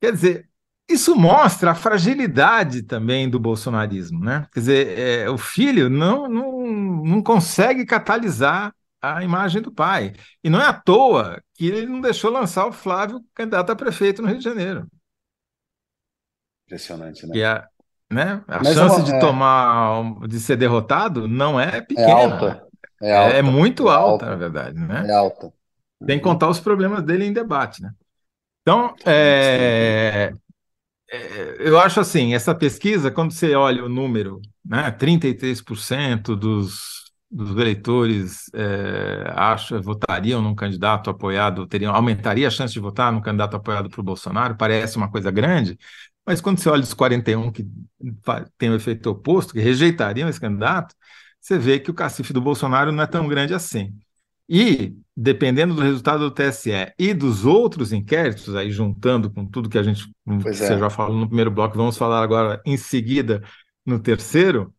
[0.00, 0.50] Quer dizer,
[0.92, 4.46] isso mostra a fragilidade também do bolsonarismo, né?
[4.52, 10.12] Quer dizer, é, o filho não, não, não consegue catalisar a imagem do pai.
[10.42, 14.22] E não é à toa que ele não deixou lançar o Flávio candidato a prefeito
[14.22, 14.86] no Rio de Janeiro.
[16.66, 17.36] Impressionante, né?
[17.36, 17.66] E a,
[18.10, 18.44] né?
[18.46, 22.08] a Mas chance é uma, de tomar, de ser derrotado não é, é pequena.
[22.08, 22.66] É alta.
[23.00, 25.04] É, alta, é muito alta, alta, na verdade, né?
[25.08, 25.52] É alta.
[26.06, 27.90] Tem que contar os problemas dele em debate, né?
[28.62, 30.34] Então, é, é,
[31.58, 38.50] eu acho assim, essa pesquisa, quando você olha o número, né, 33% dos, dos eleitores
[38.54, 43.90] é, acha, votariam num candidato apoiado, teriam, aumentaria a chance de votar num candidato apoiado
[43.90, 45.78] por Bolsonaro, parece uma coisa grande,
[46.26, 47.66] mas quando você olha os 41 que
[48.56, 50.94] têm o efeito oposto, que rejeitariam esse candidato,
[51.40, 53.92] você vê que o cacife do Bolsonaro não é tão grande assim.
[54.54, 59.78] E, dependendo do resultado do TSE e dos outros inquéritos, aí juntando com tudo que
[59.78, 60.52] a gente que é.
[60.52, 63.42] você já falou no primeiro bloco, vamos falar agora em seguida
[63.86, 64.70] no terceiro.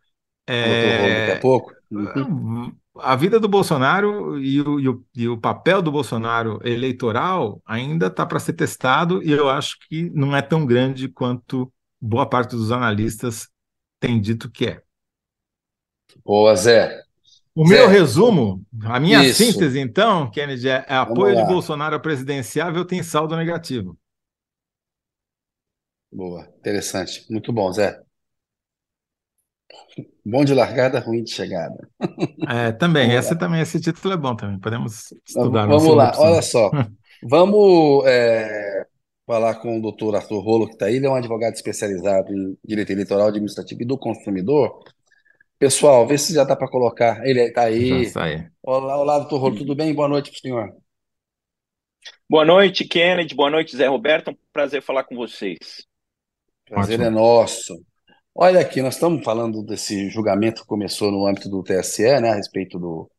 [0.45, 1.73] É, daqui a pouco.
[1.89, 2.71] Uhum.
[2.99, 8.05] A vida do Bolsonaro e o, e o, e o papel do Bolsonaro eleitoral ainda
[8.05, 12.55] está para ser testado, e eu acho que não é tão grande quanto boa parte
[12.55, 13.49] dos analistas
[13.99, 14.83] tem dito que é.
[16.23, 17.02] Boa, Zé.
[17.55, 19.43] O meu resumo, a minha Isso.
[19.43, 23.95] síntese, então, Kennedy, é, apoio de Bolsonaro presidenciável tem saldo negativo.
[26.11, 27.25] Boa, interessante.
[27.29, 27.99] Muito bom, Zé.
[30.25, 31.87] Bom de largada, ruim de chegada.
[32.47, 34.59] É, também, esse, também, esse título é bom também.
[34.59, 35.67] Podemos estudar.
[35.67, 36.71] Vamos lá, olha só.
[37.23, 38.85] Vamos é,
[39.25, 40.95] falar com o doutor Arthur Rolo, que está aí.
[40.95, 44.83] Ele é um advogado especializado em direito eleitoral, administrativo e do consumidor.
[45.63, 47.25] Pessoal, vê se já dá para colocar.
[47.25, 48.11] Ele está aí.
[48.61, 49.93] Olá, olá, doutor Rolo, tudo bem?
[49.93, 50.75] Boa noite para o senhor.
[52.29, 53.33] Boa noite, Kennedy.
[53.33, 54.31] Boa noite, Zé Roberto.
[54.31, 55.87] Um prazer falar com vocês.
[56.65, 57.05] Prazer Ótimo.
[57.05, 57.81] é nosso.
[58.35, 62.35] Olha aqui, nós estamos falando desse julgamento que começou no âmbito do TSE, né, a
[62.35, 63.09] respeito do,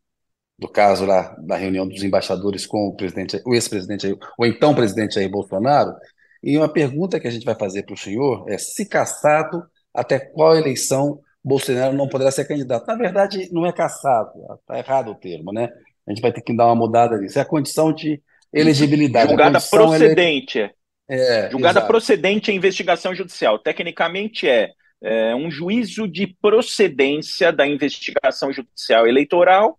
[0.59, 5.15] do caso lá da reunião dos embaixadores com o presidente, o ex-presidente, o então presidente
[5.15, 5.95] Jair Bolsonaro.
[6.43, 10.19] E uma pergunta que a gente vai fazer para o senhor é: se caçado, até
[10.19, 12.87] qual eleição Bolsonaro não poderá ser candidato.
[12.87, 15.69] Na verdade, não é caçado, está errado o termo, né?
[16.07, 17.39] A gente vai ter que dar uma mudada nisso.
[17.39, 19.29] É a condição de elegibilidade.
[19.29, 20.59] Julgada procedente.
[20.59, 20.73] Ele...
[21.07, 21.87] É, Julgada exato.
[21.87, 23.59] procedente a investigação judicial.
[23.59, 24.71] Tecnicamente é,
[25.03, 29.79] é, um juízo de procedência da investigação judicial eleitoral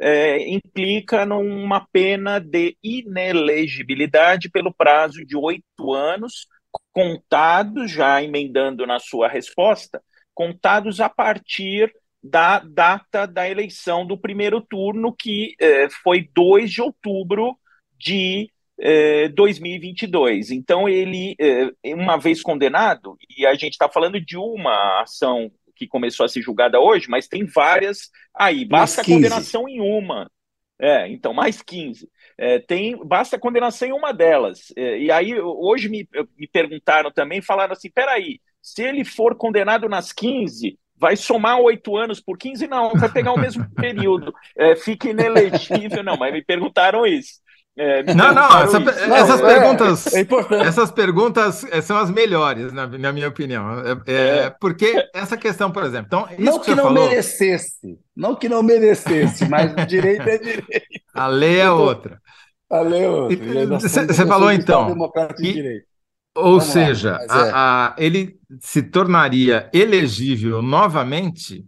[0.00, 6.46] é, implica numa pena de inelegibilidade pelo prazo de oito anos,
[6.92, 10.00] contados, já emendando na sua resposta,
[10.40, 16.80] contados a partir da data da eleição do primeiro turno, que eh, foi 2 de
[16.80, 17.58] outubro
[17.98, 20.50] de é, 2022.
[20.50, 25.86] Então, ele, é, uma vez condenado, e a gente está falando de uma ação que
[25.86, 28.64] começou a ser julgada hoje, mas tem várias aí.
[28.64, 30.26] Basta a condenação em uma.
[30.80, 32.08] É, então, mais 15.
[32.38, 34.72] É, tem, basta a condenação em uma delas.
[34.74, 39.88] É, e aí, hoje me, me perguntaram também, falaram assim: peraí, se ele for condenado
[39.88, 42.66] nas 15, vai somar oito anos por 15?
[42.66, 44.32] Não, vai pegar o mesmo período.
[44.56, 46.02] É, fica inelegível.
[46.02, 47.40] Não, mas me perguntaram isso.
[47.76, 50.26] É, não, não, essa, não, essas é, perguntas, é
[50.66, 53.80] essas perguntas é, são as melhores, na, na minha opinião.
[54.06, 57.08] É, é, porque essa questão, por exemplo, então não que, que não falou...
[57.08, 60.66] merecesse, não que não merecesse, mas o direito é direito.
[61.14, 62.20] A lei é outra.
[62.68, 63.78] A lei é outra.
[63.78, 64.94] Você falou então.
[65.38, 65.82] E,
[66.34, 71.66] ou Vamos seja, lá, a, a, ele se tornaria elegível novamente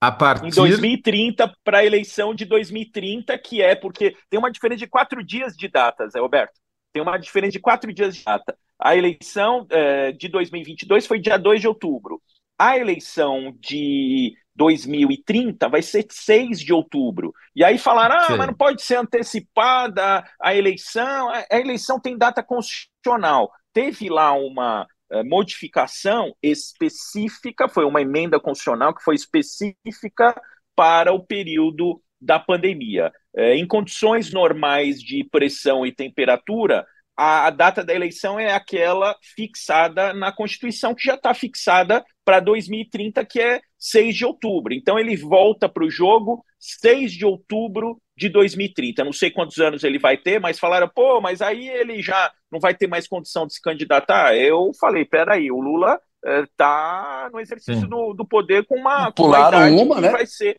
[0.00, 0.46] a partir...
[0.46, 5.24] Em 2030, para a eleição de 2030, que é porque tem uma diferença de quatro
[5.24, 6.52] dias de datas, é, Roberto?
[6.92, 8.56] Tem uma diferença de quatro dias de data.
[8.78, 12.20] A eleição é, de 2022 foi dia 2 de outubro.
[12.58, 17.32] A eleição de 2030 vai ser 6 de outubro.
[17.54, 18.36] E aí falaram, ah, Sim.
[18.36, 21.30] mas não pode ser antecipada a eleição.
[21.30, 23.50] A eleição tem data constitucional.
[23.72, 30.40] Teve lá uma eh, modificação específica, foi uma emenda constitucional que foi específica
[30.74, 33.12] para o período da pandemia.
[33.36, 36.86] Eh, em condições normais de pressão e temperatura,
[37.16, 43.24] a, data da eleição é aquela fixada na Constituição, que já está fixada para 2030,
[43.24, 44.72] que é 6 de outubro.
[44.72, 49.04] Então ele volta para o jogo 6 de outubro de 2030.
[49.04, 52.60] Não sei quantos anos ele vai ter, mas falaram, pô, mas aí ele já não
[52.60, 54.36] vai ter mais condição de se candidatar.
[54.36, 59.24] Eu falei, peraí, o Lula está eh, no exercício do, do, poder com uma, com
[59.24, 60.10] uma idade uma, né?
[60.10, 60.58] vai ser.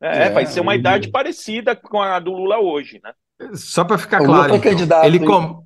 [0.00, 3.12] É, é, vai ser uma idade parecida com a do Lula hoje, né?
[3.54, 5.64] Só para ficar o claro, então, ele, com...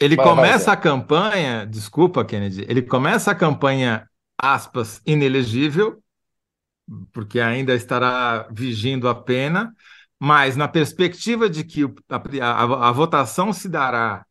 [0.00, 6.02] ele vai, começa vai, a campanha, desculpa, Kennedy, ele começa a campanha, aspas, inelegível,
[7.12, 9.74] porque ainda estará vigindo a pena,
[10.18, 14.24] mas na perspectiva de que a, a, a votação se dará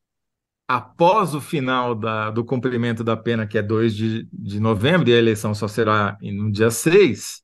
[0.67, 5.13] após o final da, do cumprimento da pena, que é 2 de, de novembro, e
[5.13, 7.43] a eleição só será no dia 6,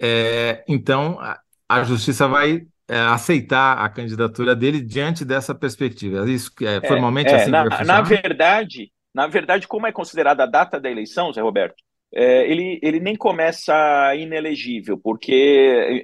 [0.00, 6.28] é, então a, a justiça vai é, aceitar a candidatura dele diante dessa perspectiva.
[6.28, 10.46] Isso é, é formalmente é, assim na, na verdade, na verdade, como é considerada a
[10.46, 11.82] data da eleição, Zé Roberto,
[12.14, 15.32] é, ele, ele nem começa inelegível, porque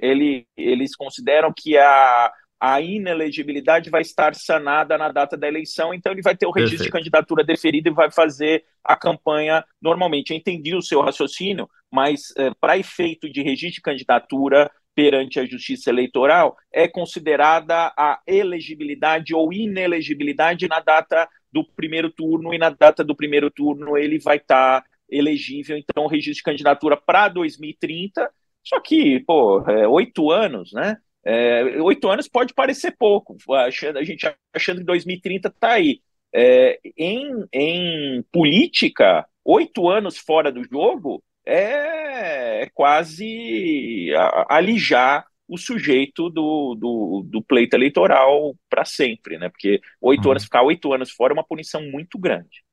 [0.01, 6.11] ele, eles consideram que a, a inelegibilidade vai estar sanada na data da eleição, então
[6.11, 6.91] ele vai ter o registro Perfeito.
[6.91, 10.31] de candidatura deferido e vai fazer a campanha normalmente.
[10.31, 15.45] Eu entendi o seu raciocínio, mas é, para efeito de registro de candidatura perante a
[15.45, 22.69] Justiça Eleitoral, é considerada a elegibilidade ou inelegibilidade na data do primeiro turno, e na
[22.69, 28.29] data do primeiro turno ele vai estar tá elegível, então, registro de candidatura para 2030.
[28.63, 30.97] Só que, pô, é, oito anos, né?
[31.23, 36.01] É, oito anos pode parecer pouco, achando, a gente achando que 2030 está aí.
[36.33, 44.11] É, em, em política, oito anos fora do jogo é, é quase
[44.47, 49.49] alijar o sujeito do, do, do pleito eleitoral para sempre, né?
[49.49, 50.31] Porque oito uhum.
[50.31, 52.63] anos, ficar oito anos fora é uma punição muito grande.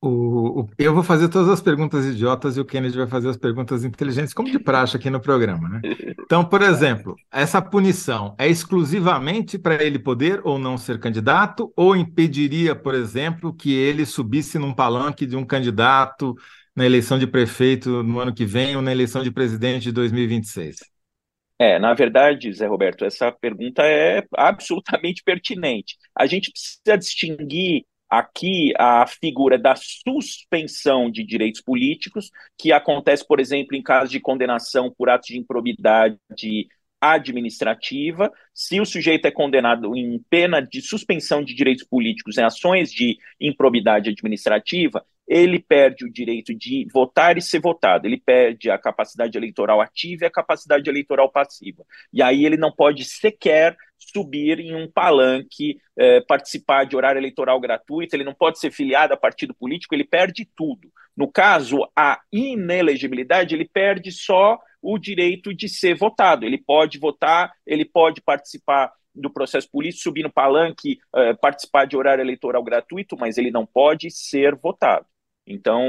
[0.00, 3.36] O, o, eu vou fazer todas as perguntas idiotas e o Kennedy vai fazer as
[3.36, 5.80] perguntas inteligentes, como de praxe aqui no programa, né?
[6.20, 11.96] Então, por exemplo, essa punição é exclusivamente para ele poder ou não ser candidato, ou
[11.96, 16.34] impediria, por exemplo, que ele subisse num palanque de um candidato
[16.74, 20.95] na eleição de prefeito no ano que vem ou na eleição de presidente de 2026?
[21.58, 25.96] É, na verdade, Zé Roberto, essa pergunta é absolutamente pertinente.
[26.14, 33.40] A gente precisa distinguir aqui a figura da suspensão de direitos políticos, que acontece, por
[33.40, 36.18] exemplo, em caso de condenação por atos de improbidade
[37.00, 42.90] administrativa, se o sujeito é condenado em pena de suspensão de direitos políticos em ações
[42.90, 48.78] de improbidade administrativa, ele perde o direito de votar e ser votado, ele perde a
[48.78, 51.84] capacidade eleitoral ativa e a capacidade eleitoral passiva.
[52.12, 57.58] E aí ele não pode sequer subir em um palanque, eh, participar de horário eleitoral
[57.58, 60.92] gratuito, ele não pode ser filiado a partido político, ele perde tudo.
[61.16, 66.44] No caso, a inelegibilidade, ele perde só o direito de ser votado.
[66.44, 71.96] Ele pode votar, ele pode participar do processo político, subir no palanque, eh, participar de
[71.96, 75.06] horário eleitoral gratuito, mas ele não pode ser votado.
[75.46, 75.88] Então,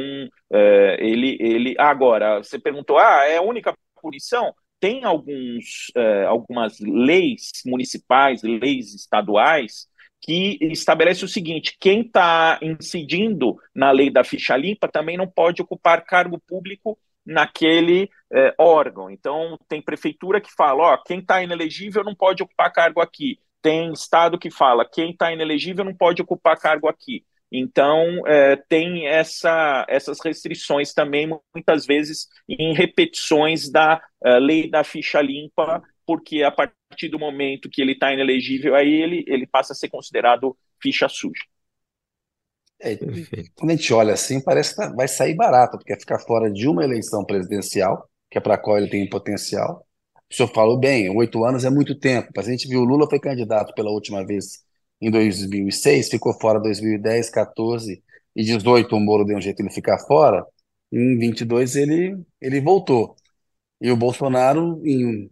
[0.51, 1.75] é, ele, ele.
[1.79, 4.53] Agora, você perguntou, ah, é a única punição?
[4.79, 9.87] tem alguns, uh, algumas leis municipais, leis estaduais,
[10.21, 15.61] que estabelece o seguinte: quem está incidindo na lei da ficha limpa também não pode
[15.61, 19.09] ocupar cargo público naquele eh, órgão.
[19.11, 23.39] Então, tem prefeitura que fala: ó, quem está inelegível não pode ocupar cargo aqui.
[23.61, 27.23] Tem estado que fala: quem está inelegível não pode ocupar cargo aqui.
[27.51, 34.83] Então, é, tem essa, essas restrições também, muitas vezes, em repetições da uh, lei da
[34.83, 39.73] ficha limpa, porque a partir do momento que ele está inelegível, aí ele, ele passa
[39.73, 41.43] a ser considerado ficha suja.
[42.79, 42.95] É,
[43.55, 46.51] quando a gente olha assim, parece que tá, vai sair barato, porque é ficar fora
[46.51, 49.87] de uma eleição presidencial, que é para a qual ele tem potencial.
[50.29, 52.29] O senhor falou bem, oito anos é muito tempo.
[52.37, 54.66] A gente viu o Lula foi candidato pela última vez
[55.01, 58.03] em 2006, ficou fora 2010, 14
[58.35, 60.45] e 18 o Moro deu um jeito de ele ficar fora.
[60.91, 63.15] Em 22 ele, ele voltou.
[63.81, 65.29] E o Bolsonaro, em,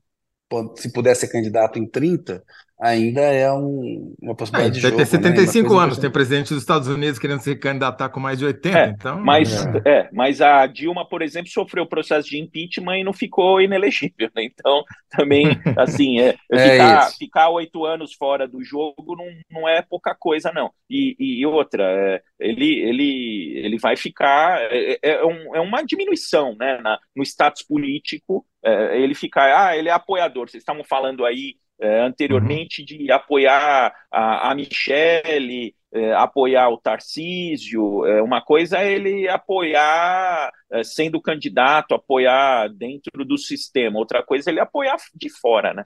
[0.78, 2.44] se pudesse ser candidato em 30,
[2.86, 4.98] ainda é um, uma possibilidade é, de jogo.
[4.98, 5.84] Tem 75 né?
[5.84, 9.20] anos, tem presidente dos Estados Unidos querendo se candidatar com mais de 80, é, então...
[9.20, 9.82] Mas, é.
[9.86, 10.10] é.
[10.14, 14.44] mas a Dilma, por exemplo, sofreu processo de impeachment e não ficou inelegível, né?
[14.44, 15.46] Então, também,
[15.78, 19.26] assim, é, é ficar, oito anos fora do jogo não,
[19.62, 20.72] não é pouca coisa, não.
[20.90, 24.60] E, e outra, é, ele, ele, ele vai ficar...
[24.72, 28.46] É, é, um, é uma diminuição, né, na, no status político,
[28.94, 29.68] ele ficar...
[29.68, 32.86] Ah, ele é apoiador, vocês estavam falando aí é, anteriormente uhum.
[32.86, 38.06] de apoiar a, a Michele, é, apoiar o Tarcísio.
[38.06, 40.52] É, uma coisa é ele apoiar
[40.84, 45.86] sendo candidato, apoiar dentro do sistema, outra coisa é ele apoiar de fora, né?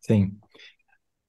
[0.00, 0.32] Sim.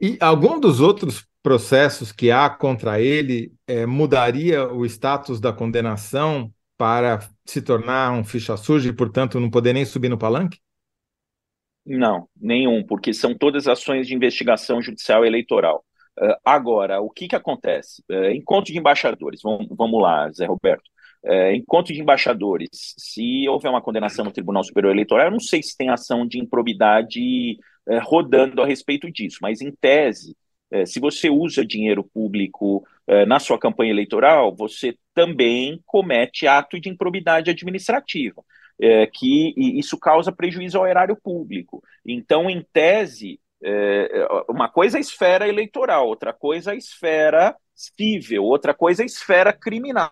[0.02, 3.54] E algum dos outros processos que há contra ele
[3.88, 9.72] mudaria o status da condenação para se tornar um ficha suja e, portanto, não poder
[9.72, 10.60] nem subir no palanque?
[11.86, 15.86] Não, nenhum, porque são todas ações de investigação judicial eleitoral.
[16.20, 18.04] Uh, agora, o que, que acontece?
[18.10, 20.90] Uh, encontro de embaixadores, vamos, vamos lá, Zé Roberto.
[21.24, 25.62] Uh, encontro de embaixadores, se houver uma condenação no Tribunal Superior Eleitoral, eu não sei
[25.62, 27.58] se tem ação de improbidade
[28.02, 30.36] rodando a respeito disso, mas em tese,
[30.88, 32.84] se você usa dinheiro público
[33.28, 38.44] na sua campanha eleitoral, você também comete ato de improbidade administrativa
[38.80, 41.82] é, que isso causa prejuízo ao erário público.
[42.06, 47.56] Então, em tese, é, uma coisa é a esfera eleitoral, outra coisa é a esfera
[47.74, 50.12] civil, outra coisa é a esfera criminal.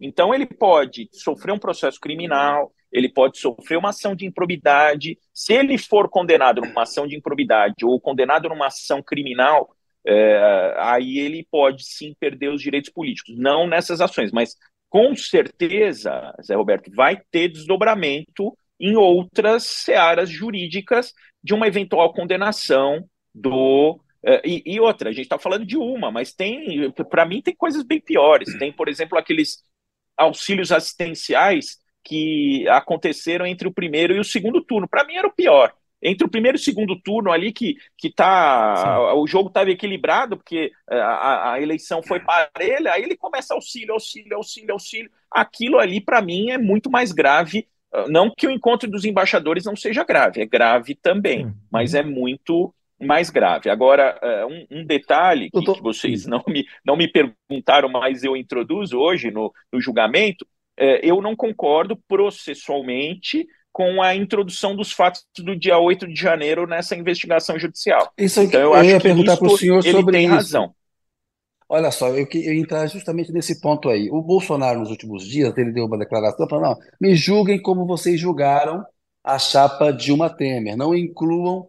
[0.00, 5.18] Então, ele pode sofrer um processo criminal, ele pode sofrer uma ação de improbidade.
[5.32, 9.68] Se ele for condenado numa ação de improbidade ou condenado numa ação criminal,
[10.06, 13.36] é, aí ele pode sim perder os direitos políticos.
[13.36, 14.54] Não nessas ações, mas
[14.88, 21.12] com certeza, Zé Roberto, vai ter desdobramento em outras searas jurídicas
[21.42, 24.00] de uma eventual condenação do.
[24.22, 27.54] Uh, e, e, outra, a gente está falando de uma, mas tem, para mim, tem
[27.54, 28.58] coisas bem piores.
[28.58, 29.62] Tem, por exemplo, aqueles
[30.16, 34.88] auxílios assistenciais que aconteceram entre o primeiro e o segundo turno.
[34.88, 35.72] Para mim, era o pior
[36.02, 40.36] entre o primeiro e o segundo turno ali que, que tá, o jogo estava equilibrado,
[40.36, 45.10] porque eh, a, a, eleição foi parelha, aí ele começa auxílio, auxílio, auxílio, auxílio.
[45.30, 47.66] Aquilo ali, para mim, é muito mais grave.
[47.92, 52.02] Ah, não que o encontro dos embaixadores não seja grave, é grave também, mas é
[52.02, 53.70] muito mais grave.
[53.70, 58.36] Agora, eh, um, um detalhe que, que, vocês não me, não me perguntaram, mas eu
[58.36, 65.22] introduzo hoje no, no julgamento, é, eu não concordo processualmente com a introdução dos fatos
[65.36, 68.10] do dia 8 de janeiro nessa investigação judicial.
[68.16, 70.34] Isso então, eu, eu acho ia perguntar para o senhor sobre tem isso.
[70.34, 70.74] razão.
[71.68, 74.08] Olha só, eu, eu entrar justamente nesse ponto aí.
[74.10, 78.18] O Bolsonaro, nos últimos dias, ele deu uma declaração falando: não, me julguem como vocês
[78.18, 78.82] julgaram
[79.22, 81.68] a chapa Dilma Temer, não incluam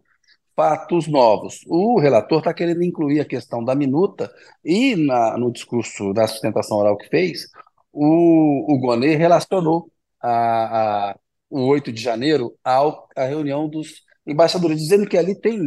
[0.56, 1.60] fatos novos.
[1.66, 4.32] O relator está querendo incluir a questão da minuta
[4.64, 7.48] e na, no discurso da sustentação oral que fez,
[7.92, 9.90] o, o Gonê relacionou
[10.22, 11.16] a, a
[11.50, 15.58] o 8 de janeiro ao, à reunião dos embaixadores, dizendo que ali tem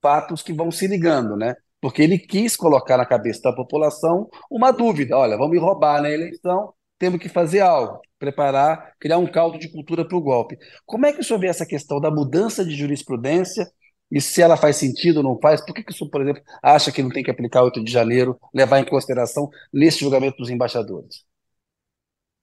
[0.00, 1.54] fatos que vão se ligando, né?
[1.80, 6.10] Porque ele quis colocar na cabeça da população uma dúvida: olha, vão me roubar na
[6.10, 10.56] eleição, temos que fazer algo, preparar, criar um caldo de cultura para o golpe.
[10.84, 13.70] Como é que o senhor vê essa questão da mudança de jurisprudência
[14.10, 15.60] e se ela faz sentido ou não faz?
[15.64, 17.90] Por que, que o senhor, por exemplo, acha que não tem que aplicar 8 de
[17.90, 21.24] janeiro, levar em consideração nesse julgamento dos embaixadores?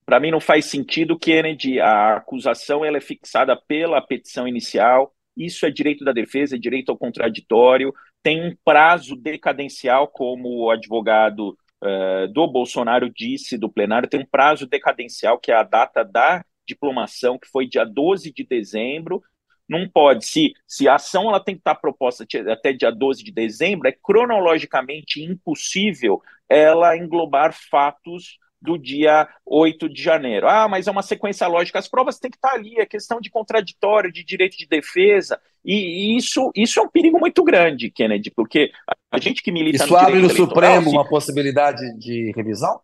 [0.06, 5.66] Para mim não faz sentido, Kennedy, a acusação ela é fixada pela petição inicial, isso
[5.66, 11.58] é direito da defesa, é direito ao contraditório, tem um prazo decadencial, como o advogado
[11.84, 16.44] uh, do Bolsonaro disse do plenário, tem um prazo decadencial, que é a data da
[16.68, 19.22] diplomação, que foi dia 12 de dezembro,
[19.68, 20.26] não pode.
[20.26, 23.92] Se, se a ação ela tem que estar proposta até dia 12 de dezembro, é
[23.92, 30.48] cronologicamente impossível ela englobar fatos do dia 8 de janeiro.
[30.48, 31.78] Ah, mas é uma sequência lógica.
[31.78, 36.18] As provas têm que estar ali, é questão de contraditório, de direito de defesa, e,
[36.18, 38.72] isso, isso é um perigo muito grande, Kennedy, porque
[39.12, 42.82] a gente que milita isso no abre no Supremo uma possibilidade de revisão?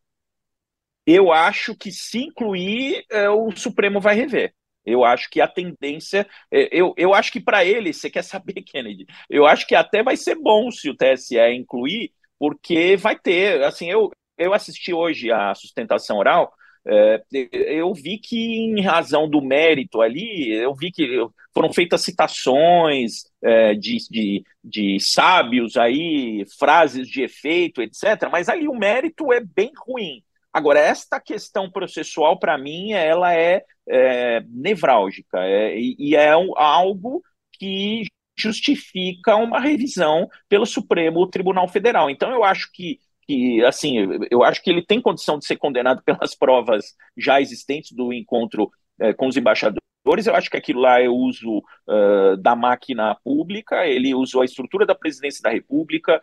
[1.05, 4.53] Eu acho que se incluir, é, o Supremo vai rever.
[4.85, 6.27] Eu acho que a tendência.
[6.51, 9.05] É, eu, eu acho que para ele, você quer saber, Kennedy?
[9.29, 13.63] Eu acho que até vai ser bom se o TSE incluir, porque vai ter.
[13.63, 16.51] Assim, eu, eu assisti hoje a sustentação oral,
[16.87, 17.21] é,
[17.51, 21.07] eu vi que, em razão do mérito ali, eu vi que
[21.53, 28.67] foram feitas citações é, de, de, de sábios aí, frases de efeito, etc., mas ali
[28.67, 30.23] o mérito é bem ruim.
[30.51, 37.21] Agora, esta questão processual, para mim, ela é, é nevrálgica, é, e é algo
[37.53, 38.05] que
[38.37, 42.09] justifica uma revisão pelo Supremo Tribunal Federal.
[42.09, 42.99] Então, eu acho que
[43.29, 47.91] que, assim, eu acho que ele tem condição de ser condenado pelas provas já existentes
[47.91, 49.79] do encontro é, com os embaixadores.
[50.25, 54.83] Eu acho que aquilo lá é uso uh, da máquina pública, ele usou a estrutura
[54.83, 56.19] da presidência da República,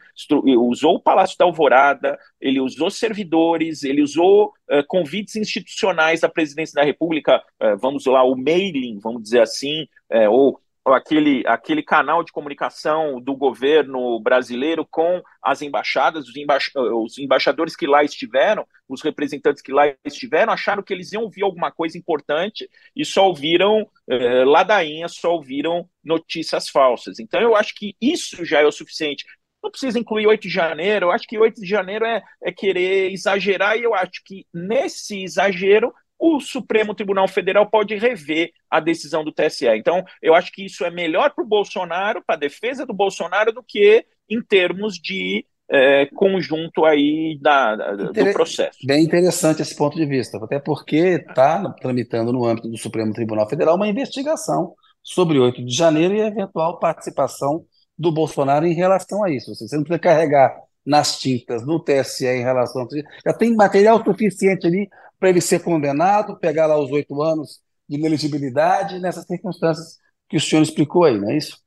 [0.58, 6.74] usou o Palácio da Alvorada, ele usou servidores, ele usou uh, convites institucionais da presidência
[6.74, 9.86] da República, uh, vamos lá, o mailing, vamos dizer assim,
[10.30, 10.60] ou
[10.94, 16.58] aquele, aquele canal de comunicação do governo brasileiro com as embaixadas, os, emba
[17.02, 21.42] os, embaixadores que lá estiveram, os representantes que lá estiveram, acharam que eles iam ouvir
[21.42, 27.18] alguma coisa importante e só ouviram eh, ladainha, só ouviram notícias falsas.
[27.18, 29.24] Então eu acho que isso já é o suficiente.
[29.62, 33.10] Não precisa incluir 8 de janeiro, eu acho que 8 de janeiro é, é querer
[33.10, 39.24] exagerar, e eu acho que nesse exagero o Supremo Tribunal Federal pode rever a decisão
[39.24, 39.66] do TSE.
[39.68, 43.52] Então, eu acho que isso é melhor para o Bolsonaro, para a defesa do Bolsonaro,
[43.52, 48.78] do que em termos de é, conjunto aí da, da do processo.
[48.86, 53.48] Bem interessante esse ponto de vista, até porque está tramitando no âmbito do Supremo Tribunal
[53.48, 57.64] Federal uma investigação sobre 8 de janeiro e a eventual participação
[57.98, 59.54] do Bolsonaro em relação a isso.
[59.54, 62.86] Você não precisa carregar nas tintas no TSE em relação a
[63.26, 64.88] já tem material suficiente ali
[65.18, 69.98] para ele ser condenado, pegar lá os oito anos de ineligibilidade nessas circunstâncias
[70.28, 71.58] que o senhor explicou aí, não é isso?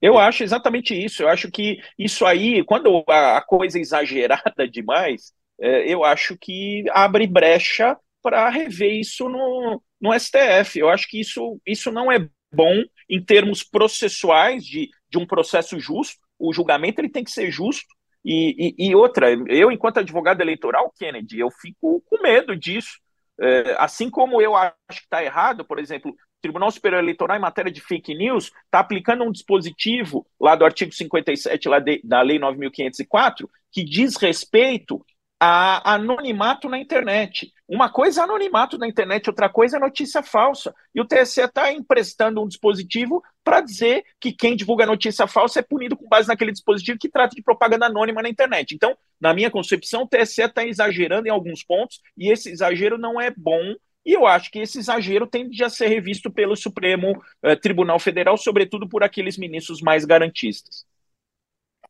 [0.00, 1.22] Eu acho exatamente isso.
[1.22, 6.84] Eu acho que isso aí, quando a coisa é exagerada demais, é, eu acho que
[6.90, 10.78] abre brecha para rever isso no, no STF.
[10.78, 15.78] Eu acho que isso, isso não é bom em termos processuais de, de um processo
[15.78, 16.16] justo.
[16.36, 17.86] O julgamento ele tem que ser justo
[18.24, 23.00] e, e, e, outra, eu, enquanto advogado eleitoral, Kennedy, eu fico com medo disso.
[23.40, 27.40] É, assim como eu acho que está errado, por exemplo, o Tribunal Superior Eleitoral, em
[27.40, 32.20] matéria de fake news, está aplicando um dispositivo lá do artigo 57 lá de, da
[32.22, 35.04] Lei 9.504, que diz respeito
[35.40, 37.52] a anonimato na internet.
[37.66, 40.72] Uma coisa é anonimato na internet, outra coisa é notícia falsa.
[40.94, 45.62] E o TSE está emprestando um dispositivo para dizer que quem divulga notícia falsa é
[45.62, 48.74] punido com base naquele dispositivo que trata de propaganda anônima na internet.
[48.74, 53.20] Então, na minha concepção, o TSE está exagerando em alguns pontos e esse exagero não
[53.20, 53.74] é bom.
[54.04, 58.36] E eu acho que esse exagero tende a ser revisto pelo Supremo eh, Tribunal Federal,
[58.36, 60.84] sobretudo por aqueles ministros mais garantistas.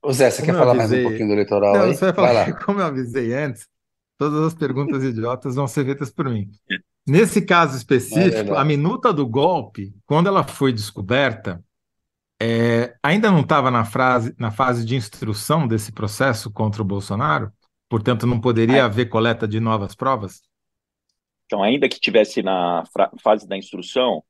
[0.03, 0.99] O Zé, você como quer falar avisei...
[0.99, 1.95] mais um pouquinho do eleitoral Não, aí?
[1.95, 2.53] Vai falar, Vai lá.
[2.65, 3.69] Como eu avisei antes,
[4.19, 6.51] todas as perguntas idiotas vão ser feitas por mim.
[7.07, 11.63] Nesse caso específico, a minuta do golpe, quando ela foi descoberta,
[12.41, 13.85] é, ainda não estava na,
[14.39, 17.53] na fase de instrução desse processo contra o Bolsonaro?
[17.89, 20.43] Portanto, não poderia haver coleta de novas provas?
[21.47, 22.83] Então, ainda que tivesse na
[23.23, 24.25] fase da instrução,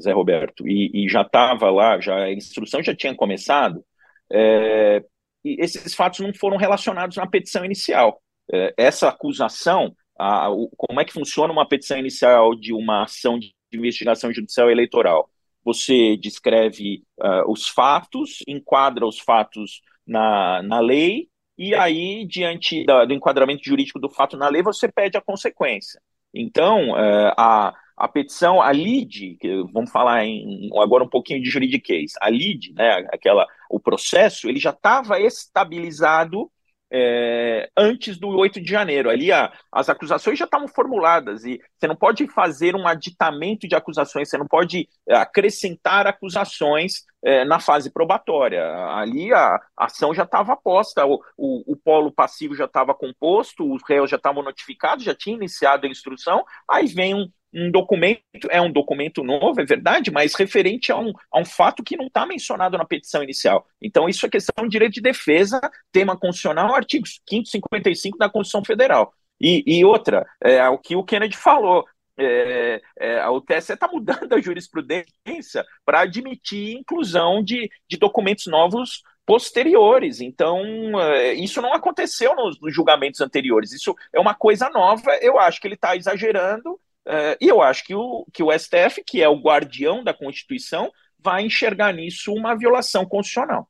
[0.00, 3.84] Zé Roberto, e, e já estava lá, já a instrução já tinha começado,
[4.32, 5.04] é,
[5.44, 8.20] esses fatos não foram relacionados na petição inicial.
[8.52, 13.38] É, essa acusação, a, o, como é que funciona uma petição inicial de uma ação
[13.38, 15.30] de investigação judicial eleitoral?
[15.64, 23.04] Você descreve uh, os fatos, enquadra os fatos na, na lei, e aí, diante da,
[23.04, 26.00] do enquadramento jurídico do fato na lei, você pede a consequência.
[26.32, 29.38] Então, uh, a, a petição, a LID,
[29.72, 34.58] vamos falar em, agora um pouquinho de juridiquês, a LID, né, aquela, o processo, ele
[34.58, 36.50] já estava estabilizado
[36.92, 39.10] é, antes do 8 de janeiro.
[39.10, 43.74] Ali a, as acusações já estavam formuladas e você não pode fazer um aditamento de
[43.74, 48.64] acusações, você não pode é, acrescentar acusações é, na fase probatória.
[48.94, 53.72] Ali a, a ação já estava posta, o, o, o, polo passivo já estava composto,
[53.72, 58.22] os réus já estavam notificados, já tinha iniciado a instrução, aí vem um, um documento,
[58.50, 62.06] é um documento novo, é verdade, mas referente a um, a um fato que não
[62.06, 63.66] está mencionado na petição inicial.
[63.80, 65.58] Então, isso é questão de direito de defesa,
[65.90, 69.10] tema constitucional, artigo 555 da Constituição Federal.
[69.40, 71.86] E, e outra, é, o que o Kennedy falou,
[72.18, 79.02] é, é, o TSE está mudando a jurisprudência para admitir inclusão de, de documentos novos
[79.24, 80.20] posteriores.
[80.20, 80.62] Então,
[81.00, 83.72] é, isso não aconteceu nos, nos, julgamentos anteriores.
[83.72, 85.10] Isso é uma coisa nova.
[85.20, 86.78] Eu acho que ele está exagerando.
[87.06, 90.90] É, e eu acho que o, que o STF, que é o guardião da Constituição,
[91.18, 93.68] vai enxergar nisso uma violação constitucional.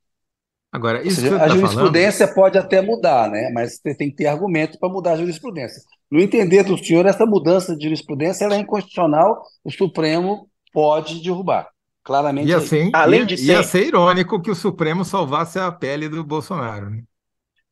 [0.73, 2.35] Agora, isso seja, a tá jurisprudência falando...
[2.35, 3.51] pode até mudar, né?
[3.55, 5.81] Mas você tem que ter argumento para mudar a jurisprudência.
[6.11, 11.69] No entender do senhor, essa mudança de jurisprudência é inconstitucional, o Supremo pode derrubar.
[12.03, 12.49] Claramente.
[12.49, 13.47] E assim, além ia, de ser...
[13.47, 16.91] ia ser irônico que o Supremo salvasse a pele do Bolsonaro.
[16.91, 17.03] Né?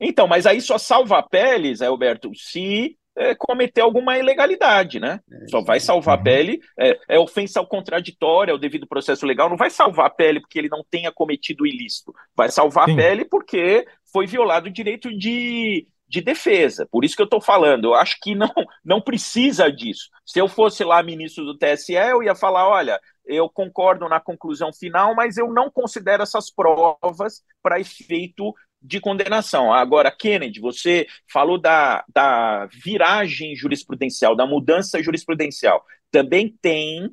[0.00, 5.20] Então, mas aí só salva a pele, Zé Alberto, se é, cometer alguma ilegalidade, né?
[5.30, 6.24] É, só vai salvar a uhum.
[6.24, 10.40] pele, é, é, ofensa ao contraditório, ao devido processo legal, não vai salvar a pele
[10.40, 12.92] porque ele não tenha cometido ilícito, vai salvar Sim.
[12.92, 16.86] a pele porque foi violado o direito de, de defesa.
[16.90, 18.52] Por isso que eu estou falando, eu acho que não,
[18.84, 20.08] não precisa disso.
[20.24, 24.72] Se eu fosse lá ministro do TSE, eu ia falar: olha, eu concordo na conclusão
[24.72, 28.54] final, mas eu não considero essas provas para efeito
[28.84, 29.72] de condenação.
[29.72, 35.82] Agora, Kennedy, você falou da, da viragem jurisprudencial, da mudança jurisprudencial.
[36.10, 37.10] Também tem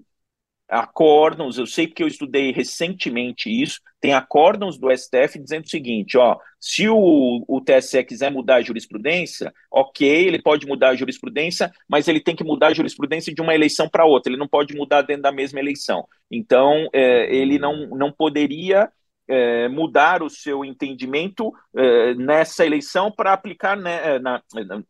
[0.68, 6.18] acórdãos, eu sei porque eu estudei recentemente isso, tem acórdãos do STF dizendo o seguinte,
[6.18, 11.70] ó, se o, o TSE quiser mudar a jurisprudência, ok, ele pode mudar a jurisprudência,
[11.90, 14.74] mas ele tem que mudar a jurisprudência de uma eleição para outra, ele não pode
[14.74, 16.08] mudar dentro da mesma eleição.
[16.32, 18.90] Então, é, ele não, não poderia
[19.32, 24.42] é, mudar o seu entendimento é, nessa eleição para aplicar né, na,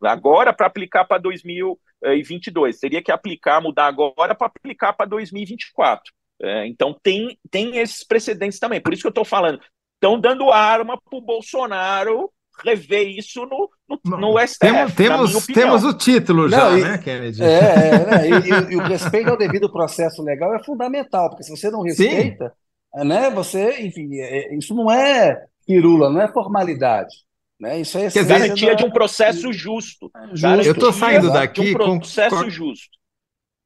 [0.02, 2.80] agora para aplicar para 2000 e 22.
[2.80, 6.12] Teria que aplicar, mudar agora para aplicar para 2024.
[6.42, 8.80] É, então tem, tem esses precedentes também.
[8.80, 9.60] Por isso que eu estou falando.
[9.94, 12.28] Estão dando arma para o Bolsonaro
[12.64, 14.58] rever isso no, no, no STF.
[14.58, 17.42] Temos, temos, temos o título já, não, e, né, Kennedy?
[17.42, 21.50] É, é né, e, e, o respeito ao devido processo legal é fundamental, porque se
[21.50, 22.54] você não respeita, Sim.
[22.94, 27.14] Né, você, enfim, é, isso não é pirula, não é formalidade.
[27.58, 27.80] Né?
[27.80, 28.74] Isso é Quer garantia da...
[28.74, 30.10] de um processo justo.
[30.32, 30.66] justo.
[30.66, 32.50] Eu estou saindo daqui de um processo com...
[32.50, 32.98] justo.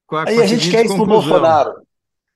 [0.07, 1.72] Com a, Aí a gente quer isso no Bolsonaro.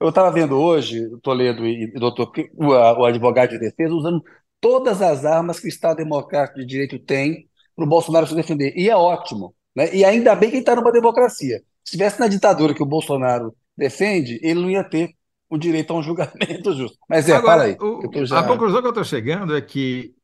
[0.00, 4.24] Eu estava vendo hoje, Toledo e doutor, o, o advogado de defesa, usando
[4.58, 8.72] todas as armas que o Estado Democrático de Direito tem para o Bolsonaro se defender.
[8.74, 9.54] E é ótimo.
[9.76, 9.94] Né?
[9.94, 11.58] E ainda bem que ele está numa democracia.
[11.84, 15.14] Se estivesse na ditadura que o Bolsonaro defende, ele não ia ter
[15.50, 16.96] o direito a um julgamento justo.
[17.08, 17.76] Mas é, Agora, fala aí.
[17.80, 18.38] O, já...
[18.38, 20.14] A conclusão que eu estou chegando é que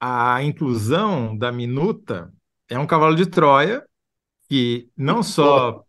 [0.00, 2.30] a inclusão da minuta
[2.68, 3.82] é um cavalo de Troia
[4.48, 5.82] que não só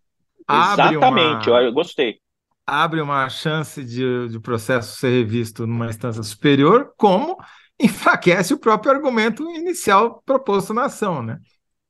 [0.47, 2.19] abre Exatamente, uma, eu gostei.
[2.65, 7.37] Abre uma chance de, de processo ser revisto numa instância superior, como
[7.79, 11.39] enfraquece o próprio argumento inicial proposto na ação, né?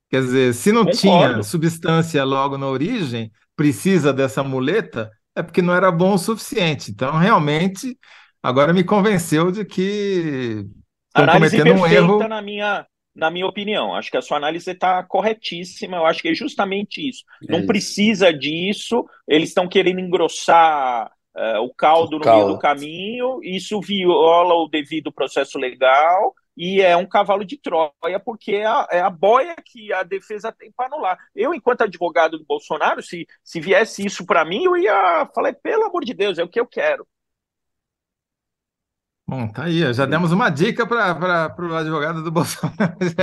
[0.09, 0.99] Quer dizer, se não Concordo.
[0.99, 6.91] tinha substância logo na origem, precisa dessa muleta, é porque não era bom o suficiente.
[6.91, 7.97] Então, realmente,
[8.41, 10.65] agora me convenceu de que
[11.13, 13.95] análise cometendo um erro na minha na minha opinião.
[13.95, 15.97] Acho que a sua análise está corretíssima.
[15.97, 17.23] Eu acho que é justamente isso.
[17.47, 17.67] É Não isso.
[17.67, 19.05] precisa disso.
[19.25, 22.43] Eles estão querendo engrossar uh, o caldo o no caldo.
[22.43, 23.39] meio do caminho.
[23.41, 28.88] Isso viola o devido processo legal e é um cavalo de Troia, porque é a,
[28.91, 31.18] é a boia que a defesa tem para anular.
[31.36, 35.86] Eu, enquanto advogado do Bolsonaro, se, se viesse isso para mim, eu ia falar, pelo
[35.86, 37.06] amor de Deus, é o que eu quero.
[39.28, 42.95] Bom, tá aí, já demos uma dica para o advogado do Bolsonaro.
[43.01, 43.15] Você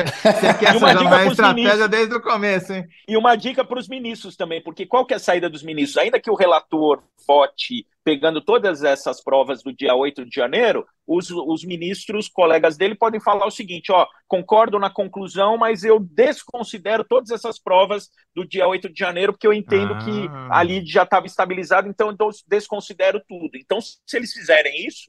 [0.59, 1.89] quer essa já não é estratégia ministros.
[1.89, 2.89] desde o começo, hein?
[3.07, 5.99] E uma dica para os ministros também, porque qual que é a saída dos ministros?
[5.99, 11.31] Ainda que o relator vote pegando todas essas provas do dia 8 de janeiro, os,
[11.31, 17.05] os ministros, colegas dele, podem falar o seguinte: ó, concordo na conclusão, mas eu desconsidero
[17.05, 19.99] todas essas provas do dia 8 de janeiro, porque eu entendo ah.
[19.99, 23.57] que ali já estava estabilizado, então eu desconsidero tudo.
[23.57, 25.09] Então, se eles fizerem isso,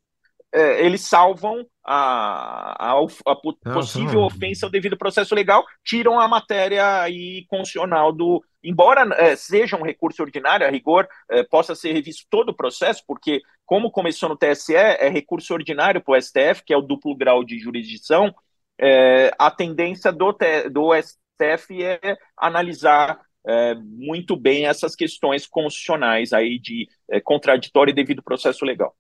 [0.54, 3.36] é, eles salvam a, a, a
[3.74, 8.44] possível não, ofensa ao devido processo legal, tiram a matéria aí constitucional do.
[8.64, 13.04] Embora é, seja um recurso ordinário, a rigor, é, possa ser revisto todo o processo,
[13.06, 17.16] porque, como começou no TSE, é recurso ordinário para o STF, que é o duplo
[17.16, 18.34] grau de jurisdição,
[18.80, 20.36] é, a tendência do,
[20.72, 27.96] do STF é analisar é, muito bem essas questões constitucionais aí de é, contraditório e
[27.96, 28.96] devido processo legal.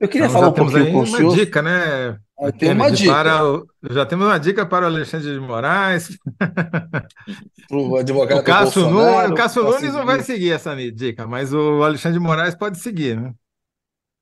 [0.00, 1.30] Eu queria então, falar um pouquinho com o senhor.
[1.30, 2.18] Uma dica, né?
[2.56, 3.12] Tem uma dica.
[3.12, 6.16] Para o, já temos uma dica para o Alexandre de Moraes.
[7.70, 11.82] o advogado o Cássio, Nunes, o Cássio Nunes não vai seguir essa dica, mas o
[11.82, 13.32] Alexandre de Moraes pode seguir, né?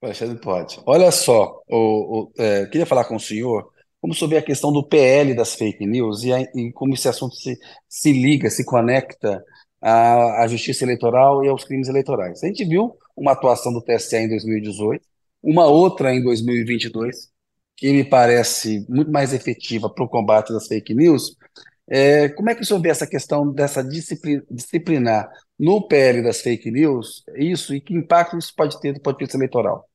[0.01, 0.81] O Alexandre pode.
[0.87, 3.71] Olha só, o, o é, queria falar com o senhor
[4.01, 7.35] como sobre a questão do PL das fake news e, a, e como esse assunto
[7.35, 7.59] se,
[7.89, 9.43] se liga, se conecta
[9.83, 12.43] à, à justiça eleitoral e aos crimes eleitorais.
[12.43, 15.05] A gente viu uma atuação do TSE em 2018,
[15.47, 17.31] uma outra em 2022,
[17.77, 21.37] que me parece muito mais efetiva para o combate das fake news.
[21.89, 26.41] É, como é que o senhor vê essa questão dessa disciplina, disciplinar no PL das
[26.41, 29.89] fake news, isso e que impacto isso pode ter do ponto de vista eleitoral?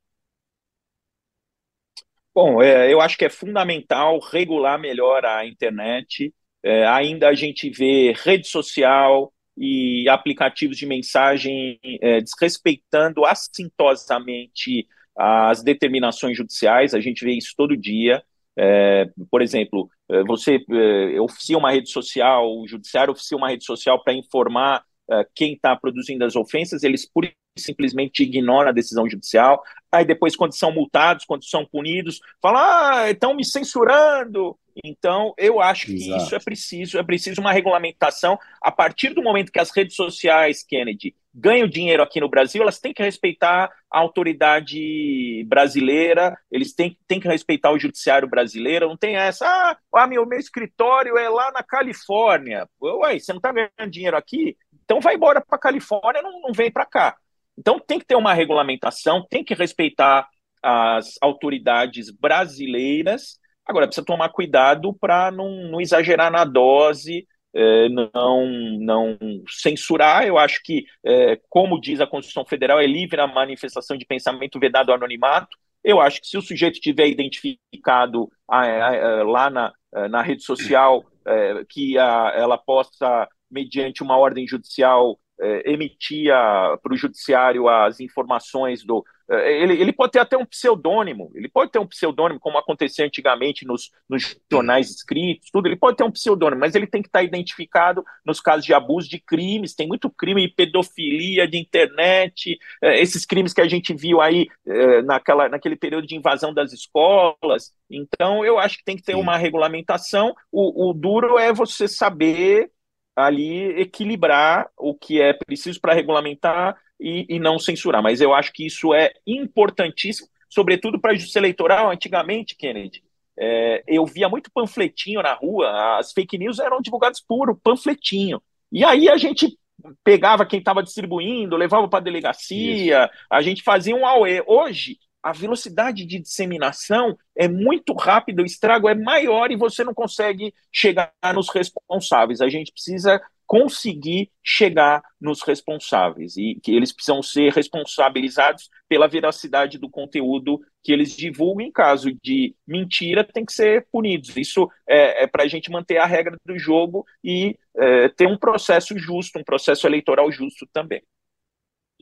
[2.33, 6.33] Bom, é, eu acho que é fundamental regular melhor a internet.
[6.63, 14.87] É, ainda a gente vê rede social e aplicativos de mensagem é, desrespeitando assintosamente
[15.17, 18.23] as determinações judiciais, a gente vê isso todo dia.
[18.57, 23.65] É, por exemplo, é, você é, oficia uma rede social, o judiciário oficia uma rede
[23.65, 29.09] social para informar é, quem está produzindo as ofensas, eles pura simplesmente ignoram a decisão
[29.09, 29.61] judicial.
[29.91, 34.57] Aí depois, quando são multados, quando são punidos, falam, ah, estão me censurando.
[34.83, 36.23] Então, eu acho que Exato.
[36.23, 38.39] isso é preciso, é preciso uma regulamentação.
[38.61, 42.79] A partir do momento que as redes sociais, Kennedy, ganham dinheiro aqui no Brasil, elas
[42.79, 48.97] têm que respeitar a autoridade brasileira, eles têm, têm que respeitar o judiciário brasileiro, não
[48.97, 52.67] tem essa, ah, ah meu, meu escritório é lá na Califórnia.
[52.81, 54.57] Ué, você não está ganhando dinheiro aqui?
[54.83, 57.15] Então vai embora para a Califórnia, não, não vem para cá.
[57.57, 60.27] Então tem que ter uma regulamentação, tem que respeitar
[60.61, 63.39] as autoridades brasileiras.
[63.65, 68.45] Agora, precisa tomar cuidado para não, não, exagerar na dose, é, não,
[68.79, 70.25] não censurar.
[70.25, 74.59] Eu acho que, é, como diz a Constituição Federal, é livre a manifestação de pensamento
[74.59, 75.57] vedado ao anonimato.
[75.83, 79.73] Eu acho que se o sujeito tiver identificado a, a, a, lá na,
[80.09, 86.35] na rede social, é, que ela possa mediante uma ordem judicial, é, emitia
[86.81, 89.03] para o judiciário as informações do.
[89.31, 93.05] É, ele, ele pode ter até um pseudônimo, ele pode ter um pseudônimo, como acontecia
[93.05, 97.07] antigamente nos, nos jornais escritos, tudo, ele pode ter um pseudônimo, mas ele tem que
[97.07, 102.59] estar identificado nos casos de abuso de crimes, tem muito crime de pedofilia, de internet,
[102.83, 106.73] é, esses crimes que a gente viu aí é, naquela, naquele período de invasão das
[106.73, 107.73] escolas.
[107.89, 110.35] Então, eu acho que tem que ter uma regulamentação.
[110.51, 112.69] O, o duro é você saber
[113.15, 118.01] ali equilibrar o que é preciso para regulamentar e, e, não censurar.
[118.01, 121.89] Mas eu acho que isso é importantíssimo, sobretudo para a justiça eleitoral.
[121.89, 123.03] Antigamente, Kennedy,
[123.37, 128.41] é, eu via muito panfletinho na rua, as fake news eram divulgadas por panfletinho.
[128.71, 129.57] E aí a gente
[130.03, 133.13] pegava quem estava distribuindo, levava para a delegacia, isso.
[133.29, 134.43] a gente fazia um AUE.
[134.45, 139.93] Hoje, a velocidade de disseminação é muito rápida, o estrago é maior e você não
[139.93, 142.41] consegue chegar nos responsáveis.
[142.41, 143.21] A gente precisa
[143.51, 150.89] conseguir chegar nos responsáveis e que eles precisam ser responsabilizados pela veracidade do conteúdo que
[150.89, 151.65] eles divulgam.
[151.65, 154.37] Em caso de mentira, tem que ser punidos.
[154.37, 158.37] Isso é, é para a gente manter a regra do jogo e é, ter um
[158.37, 161.03] processo justo, um processo eleitoral justo também.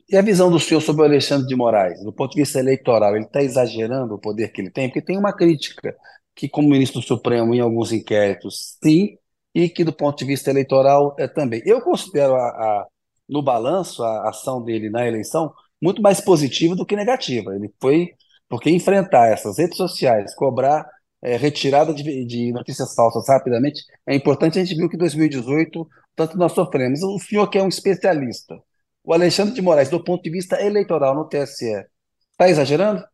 [0.08, 3.16] E a visão do senhor sobre o Alexandre de Moraes, do ponto de vista eleitoral,
[3.16, 4.86] ele está exagerando o poder que ele tem?
[4.86, 5.96] Porque tem uma crítica
[6.32, 9.18] que, como ministro do Supremo, em alguns inquéritos, sim,
[9.54, 11.62] e que, do ponto de vista eleitoral, é também.
[11.64, 12.86] Eu considero, a, a,
[13.28, 17.54] no balanço, a ação dele na eleição muito mais positiva do que negativa.
[17.54, 18.10] Ele foi,
[18.48, 20.86] porque enfrentar essas redes sociais, cobrar
[21.22, 24.58] é, retirada de, de, notícias falsas rapidamente, é importante.
[24.58, 27.02] A gente viu que em 2018, tanto nós sofremos.
[27.02, 28.56] O senhor que é um especialista,
[29.04, 31.84] o Alexandre de Moraes, do ponto de vista eleitoral no TSE,
[32.32, 33.04] está exagerando?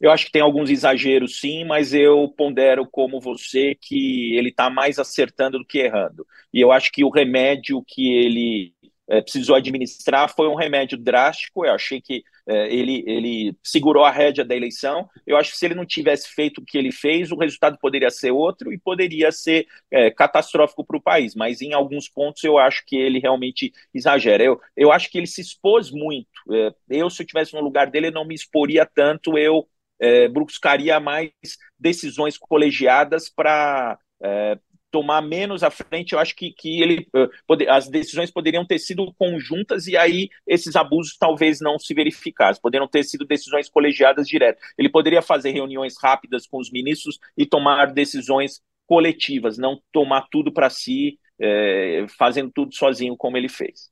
[0.00, 4.70] Eu acho que tem alguns exageros, sim, mas eu pondero como você que ele está
[4.70, 6.26] mais acertando do que errando.
[6.52, 8.72] E eu acho que o remédio que ele
[9.10, 11.66] é, precisou administrar foi um remédio drástico.
[11.66, 15.08] Eu achei que é, ele, ele segurou a rédea da eleição.
[15.26, 18.10] Eu acho que se ele não tivesse feito o que ele fez, o resultado poderia
[18.10, 21.34] ser outro e poderia ser é, catastrófico para o país.
[21.34, 24.42] Mas em alguns pontos eu acho que ele realmente exagera.
[24.44, 26.28] Eu, eu acho que ele se expôs muito.
[26.52, 29.36] É, eu, se eu tivesse no lugar dele, não me exporia tanto.
[29.36, 29.66] Eu
[30.00, 31.30] é, buscaria mais
[31.78, 34.58] decisões colegiadas para é,
[34.90, 37.28] tomar menos à frente, eu acho que, que ele, eh,
[37.68, 42.88] as decisões poderiam ter sido conjuntas e aí esses abusos talvez não se verificassem, poderiam
[42.88, 44.60] ter sido decisões colegiadas direto.
[44.76, 50.52] Ele poderia fazer reuniões rápidas com os ministros e tomar decisões coletivas, não tomar tudo
[50.52, 53.90] para si, é, fazendo tudo sozinho como ele fez.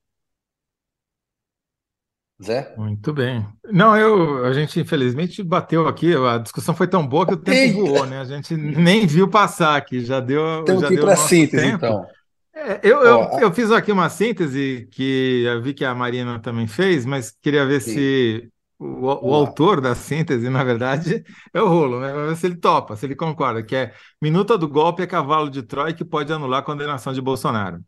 [2.43, 2.73] Zé?
[2.77, 3.45] Muito bem.
[3.65, 7.57] Não, eu, a gente infelizmente bateu aqui, a discussão foi tão boa que o tempo
[7.57, 7.75] Eita.
[7.75, 8.21] voou, né?
[8.21, 10.65] A gente nem viu passar aqui, já deu.
[10.65, 11.77] Temos já que ir para síntese, tempo.
[11.77, 12.07] então.
[12.55, 16.67] É, eu, eu, eu, fiz aqui uma síntese que eu vi que a Marina também
[16.67, 17.93] fez, mas queria ver Sim.
[17.93, 22.13] se o, o autor da síntese, na verdade, é o Rolo, né?
[22.13, 25.51] Vamos ver se ele topa, se ele concorda, que é minuta do golpe é cavalo
[25.51, 27.81] de Troia que pode anular a condenação de Bolsonaro.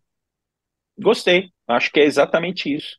[0.98, 2.96] Gostei, acho que é exatamente isso.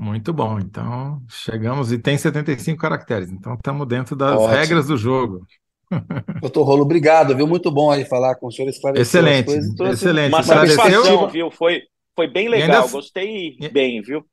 [0.00, 4.48] Muito bom, então chegamos e tem 75 caracteres, então estamos dentro das Ótimo.
[4.48, 5.46] regras do jogo.
[6.40, 7.46] Doutor Rolo, obrigado, viu?
[7.46, 9.52] Muito bom aí falar com o senhor, Excelente,
[9.92, 10.32] excelente.
[10.32, 11.50] Uma satisfação, viu?
[11.50, 11.82] Foi,
[12.16, 12.90] foi bem legal, ainda...
[12.90, 13.68] gostei e...
[13.68, 14.24] bem, viu?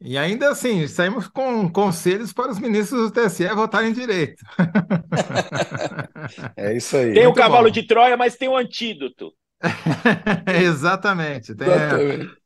[0.00, 4.40] E ainda assim, saímos com conselhos para os ministros do TSE votarem direito.
[6.56, 7.14] é isso aí.
[7.14, 7.72] Tem o cavalo bom.
[7.72, 9.32] de Troia, mas tem o antídoto.
[10.62, 11.56] Exatamente.
[11.56, 12.38] Tem, Exatamente.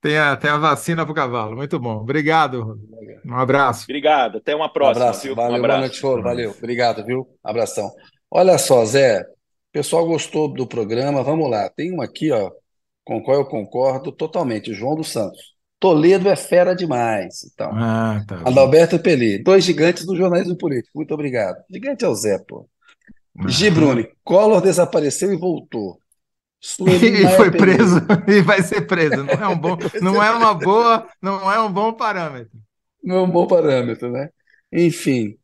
[0.00, 1.56] Tem, a, tem a vacina para o cavalo.
[1.56, 1.96] Muito bom.
[1.96, 2.78] Obrigado.
[3.24, 3.84] Um abraço.
[3.84, 4.38] Obrigado.
[4.38, 5.04] Até uma próxima.
[5.04, 5.22] Um abraço.
[5.24, 5.34] Viu?
[5.34, 5.78] Valeu, um abraço.
[5.78, 6.22] boa noite, Choro.
[6.22, 6.54] Valeu.
[6.56, 7.26] Obrigado, viu?
[7.42, 7.90] Abração.
[8.30, 9.20] Olha só, Zé.
[9.20, 11.22] O pessoal gostou do programa.
[11.22, 11.68] Vamos lá.
[11.70, 12.50] Tem um aqui, ó,
[13.04, 14.72] com o qual eu concordo totalmente.
[14.72, 15.58] João dos Santos.
[15.80, 17.44] Toledo é fera demais.
[17.52, 20.98] Então, ah, tá Adalberto Peli, dois gigantes do jornalismo político.
[20.98, 21.56] Muito obrigado.
[21.70, 22.68] Gigante é o Zé, pô.
[23.38, 23.48] Ah.
[23.48, 26.00] Gibrune, Collor desapareceu e voltou.
[26.80, 29.24] E foi preso e vai ser preso.
[29.24, 32.58] Não é um bom, não é uma boa, não é um bom parâmetro.
[33.02, 34.28] Não é um bom parâmetro, né?
[34.72, 35.36] Enfim,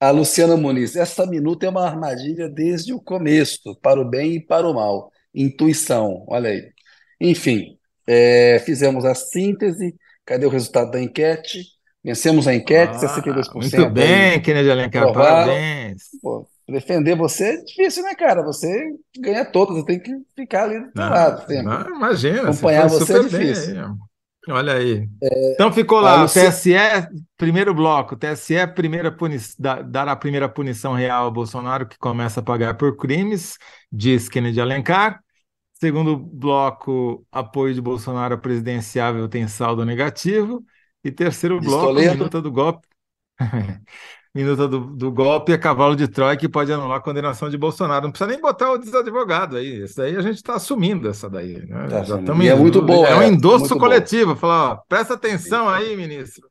[0.00, 4.40] a Luciana Muniz, essa minuta é uma armadilha desde o começo, para o bem e
[4.40, 5.10] para o mal.
[5.34, 6.72] Intuição, olha aí.
[7.20, 9.94] Enfim, é, fizemos a síntese.
[10.24, 11.62] Cadê o resultado da enquete?
[12.02, 13.54] Vencemos a enquete, ah, 62%.
[13.54, 16.02] Muito bem, Kennedy Alencar, parabéns.
[16.20, 18.42] Pô, defender você é difícil, né, cara?
[18.42, 21.52] Você ganha todas, você tem que ficar ali do não, lado.
[21.62, 22.50] Não, imagina.
[22.50, 23.80] Acompanhar você, você é difícil.
[23.80, 23.94] Aí.
[24.48, 25.08] Olha aí.
[25.22, 26.74] É, então ficou lá, TSE,
[27.36, 32.42] primeiro bloco, TSE primeira puni dar a primeira punição real ao Bolsonaro, que começa a
[32.42, 33.56] pagar por crimes,
[33.90, 35.20] diz Kennedy Alencar.
[35.72, 40.64] Segundo bloco, apoio de Bolsonaro presidenciável tem saldo negativo.
[41.02, 42.88] E terceiro bloco, minuta do golpe.
[44.34, 48.04] minuta do, do, golpe é cavalo de Troia que pode anular a condenação de Bolsonaro.
[48.04, 49.84] Não precisa nem botar o desadvogado aí.
[49.84, 51.64] Isso daí a gente está assumindo essa daí.
[51.66, 51.86] Né?
[51.88, 53.06] Tá Já e é muito bom.
[53.06, 54.34] É um é, endosso coletivo.
[54.34, 56.48] Falar, ó, presta atenção aí, ministro.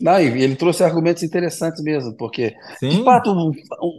[0.00, 2.88] Não, e ele trouxe argumentos interessantes mesmo, porque Sim.
[2.88, 3.52] de fato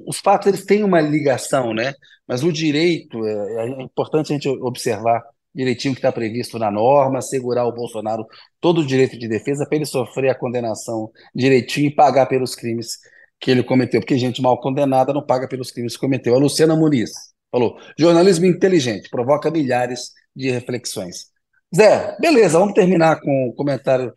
[0.05, 1.93] os fatos eles têm uma ligação, né?
[2.27, 5.23] Mas o direito é, é importante a gente observar
[5.55, 8.25] direitinho que está previsto na norma, segurar o Bolsonaro
[8.59, 12.97] todo o direito de defesa para ele sofrer a condenação direitinho e pagar pelos crimes
[13.39, 16.35] que ele cometeu, porque gente mal condenada não paga pelos crimes que cometeu.
[16.35, 17.11] A Luciana Muniz
[17.51, 21.27] falou: jornalismo inteligente provoca milhares de reflexões.
[21.75, 24.13] Zé, beleza, vamos terminar com o comentário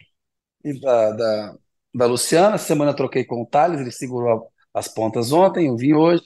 [0.82, 1.55] da, da
[1.95, 2.59] da Luciana.
[2.59, 6.22] Semana troquei com o Thales, ele segurou as pontas ontem, eu vim hoje.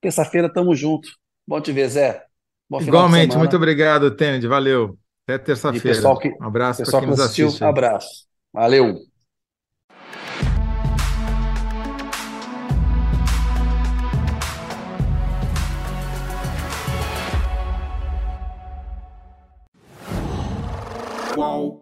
[0.00, 1.08] Terça-feira tamo junto.
[1.46, 2.29] Bom te ver, Zé.
[2.78, 4.44] Igualmente, muito obrigado, Tênis.
[4.44, 4.96] Valeu.
[5.26, 6.08] Até terça-feira.
[6.40, 7.48] Um abraço para quem nos assistiu.
[7.48, 7.64] Assiste.
[7.64, 8.26] Abraço.
[8.52, 8.98] Valeu.
[21.34, 21.79] Qual?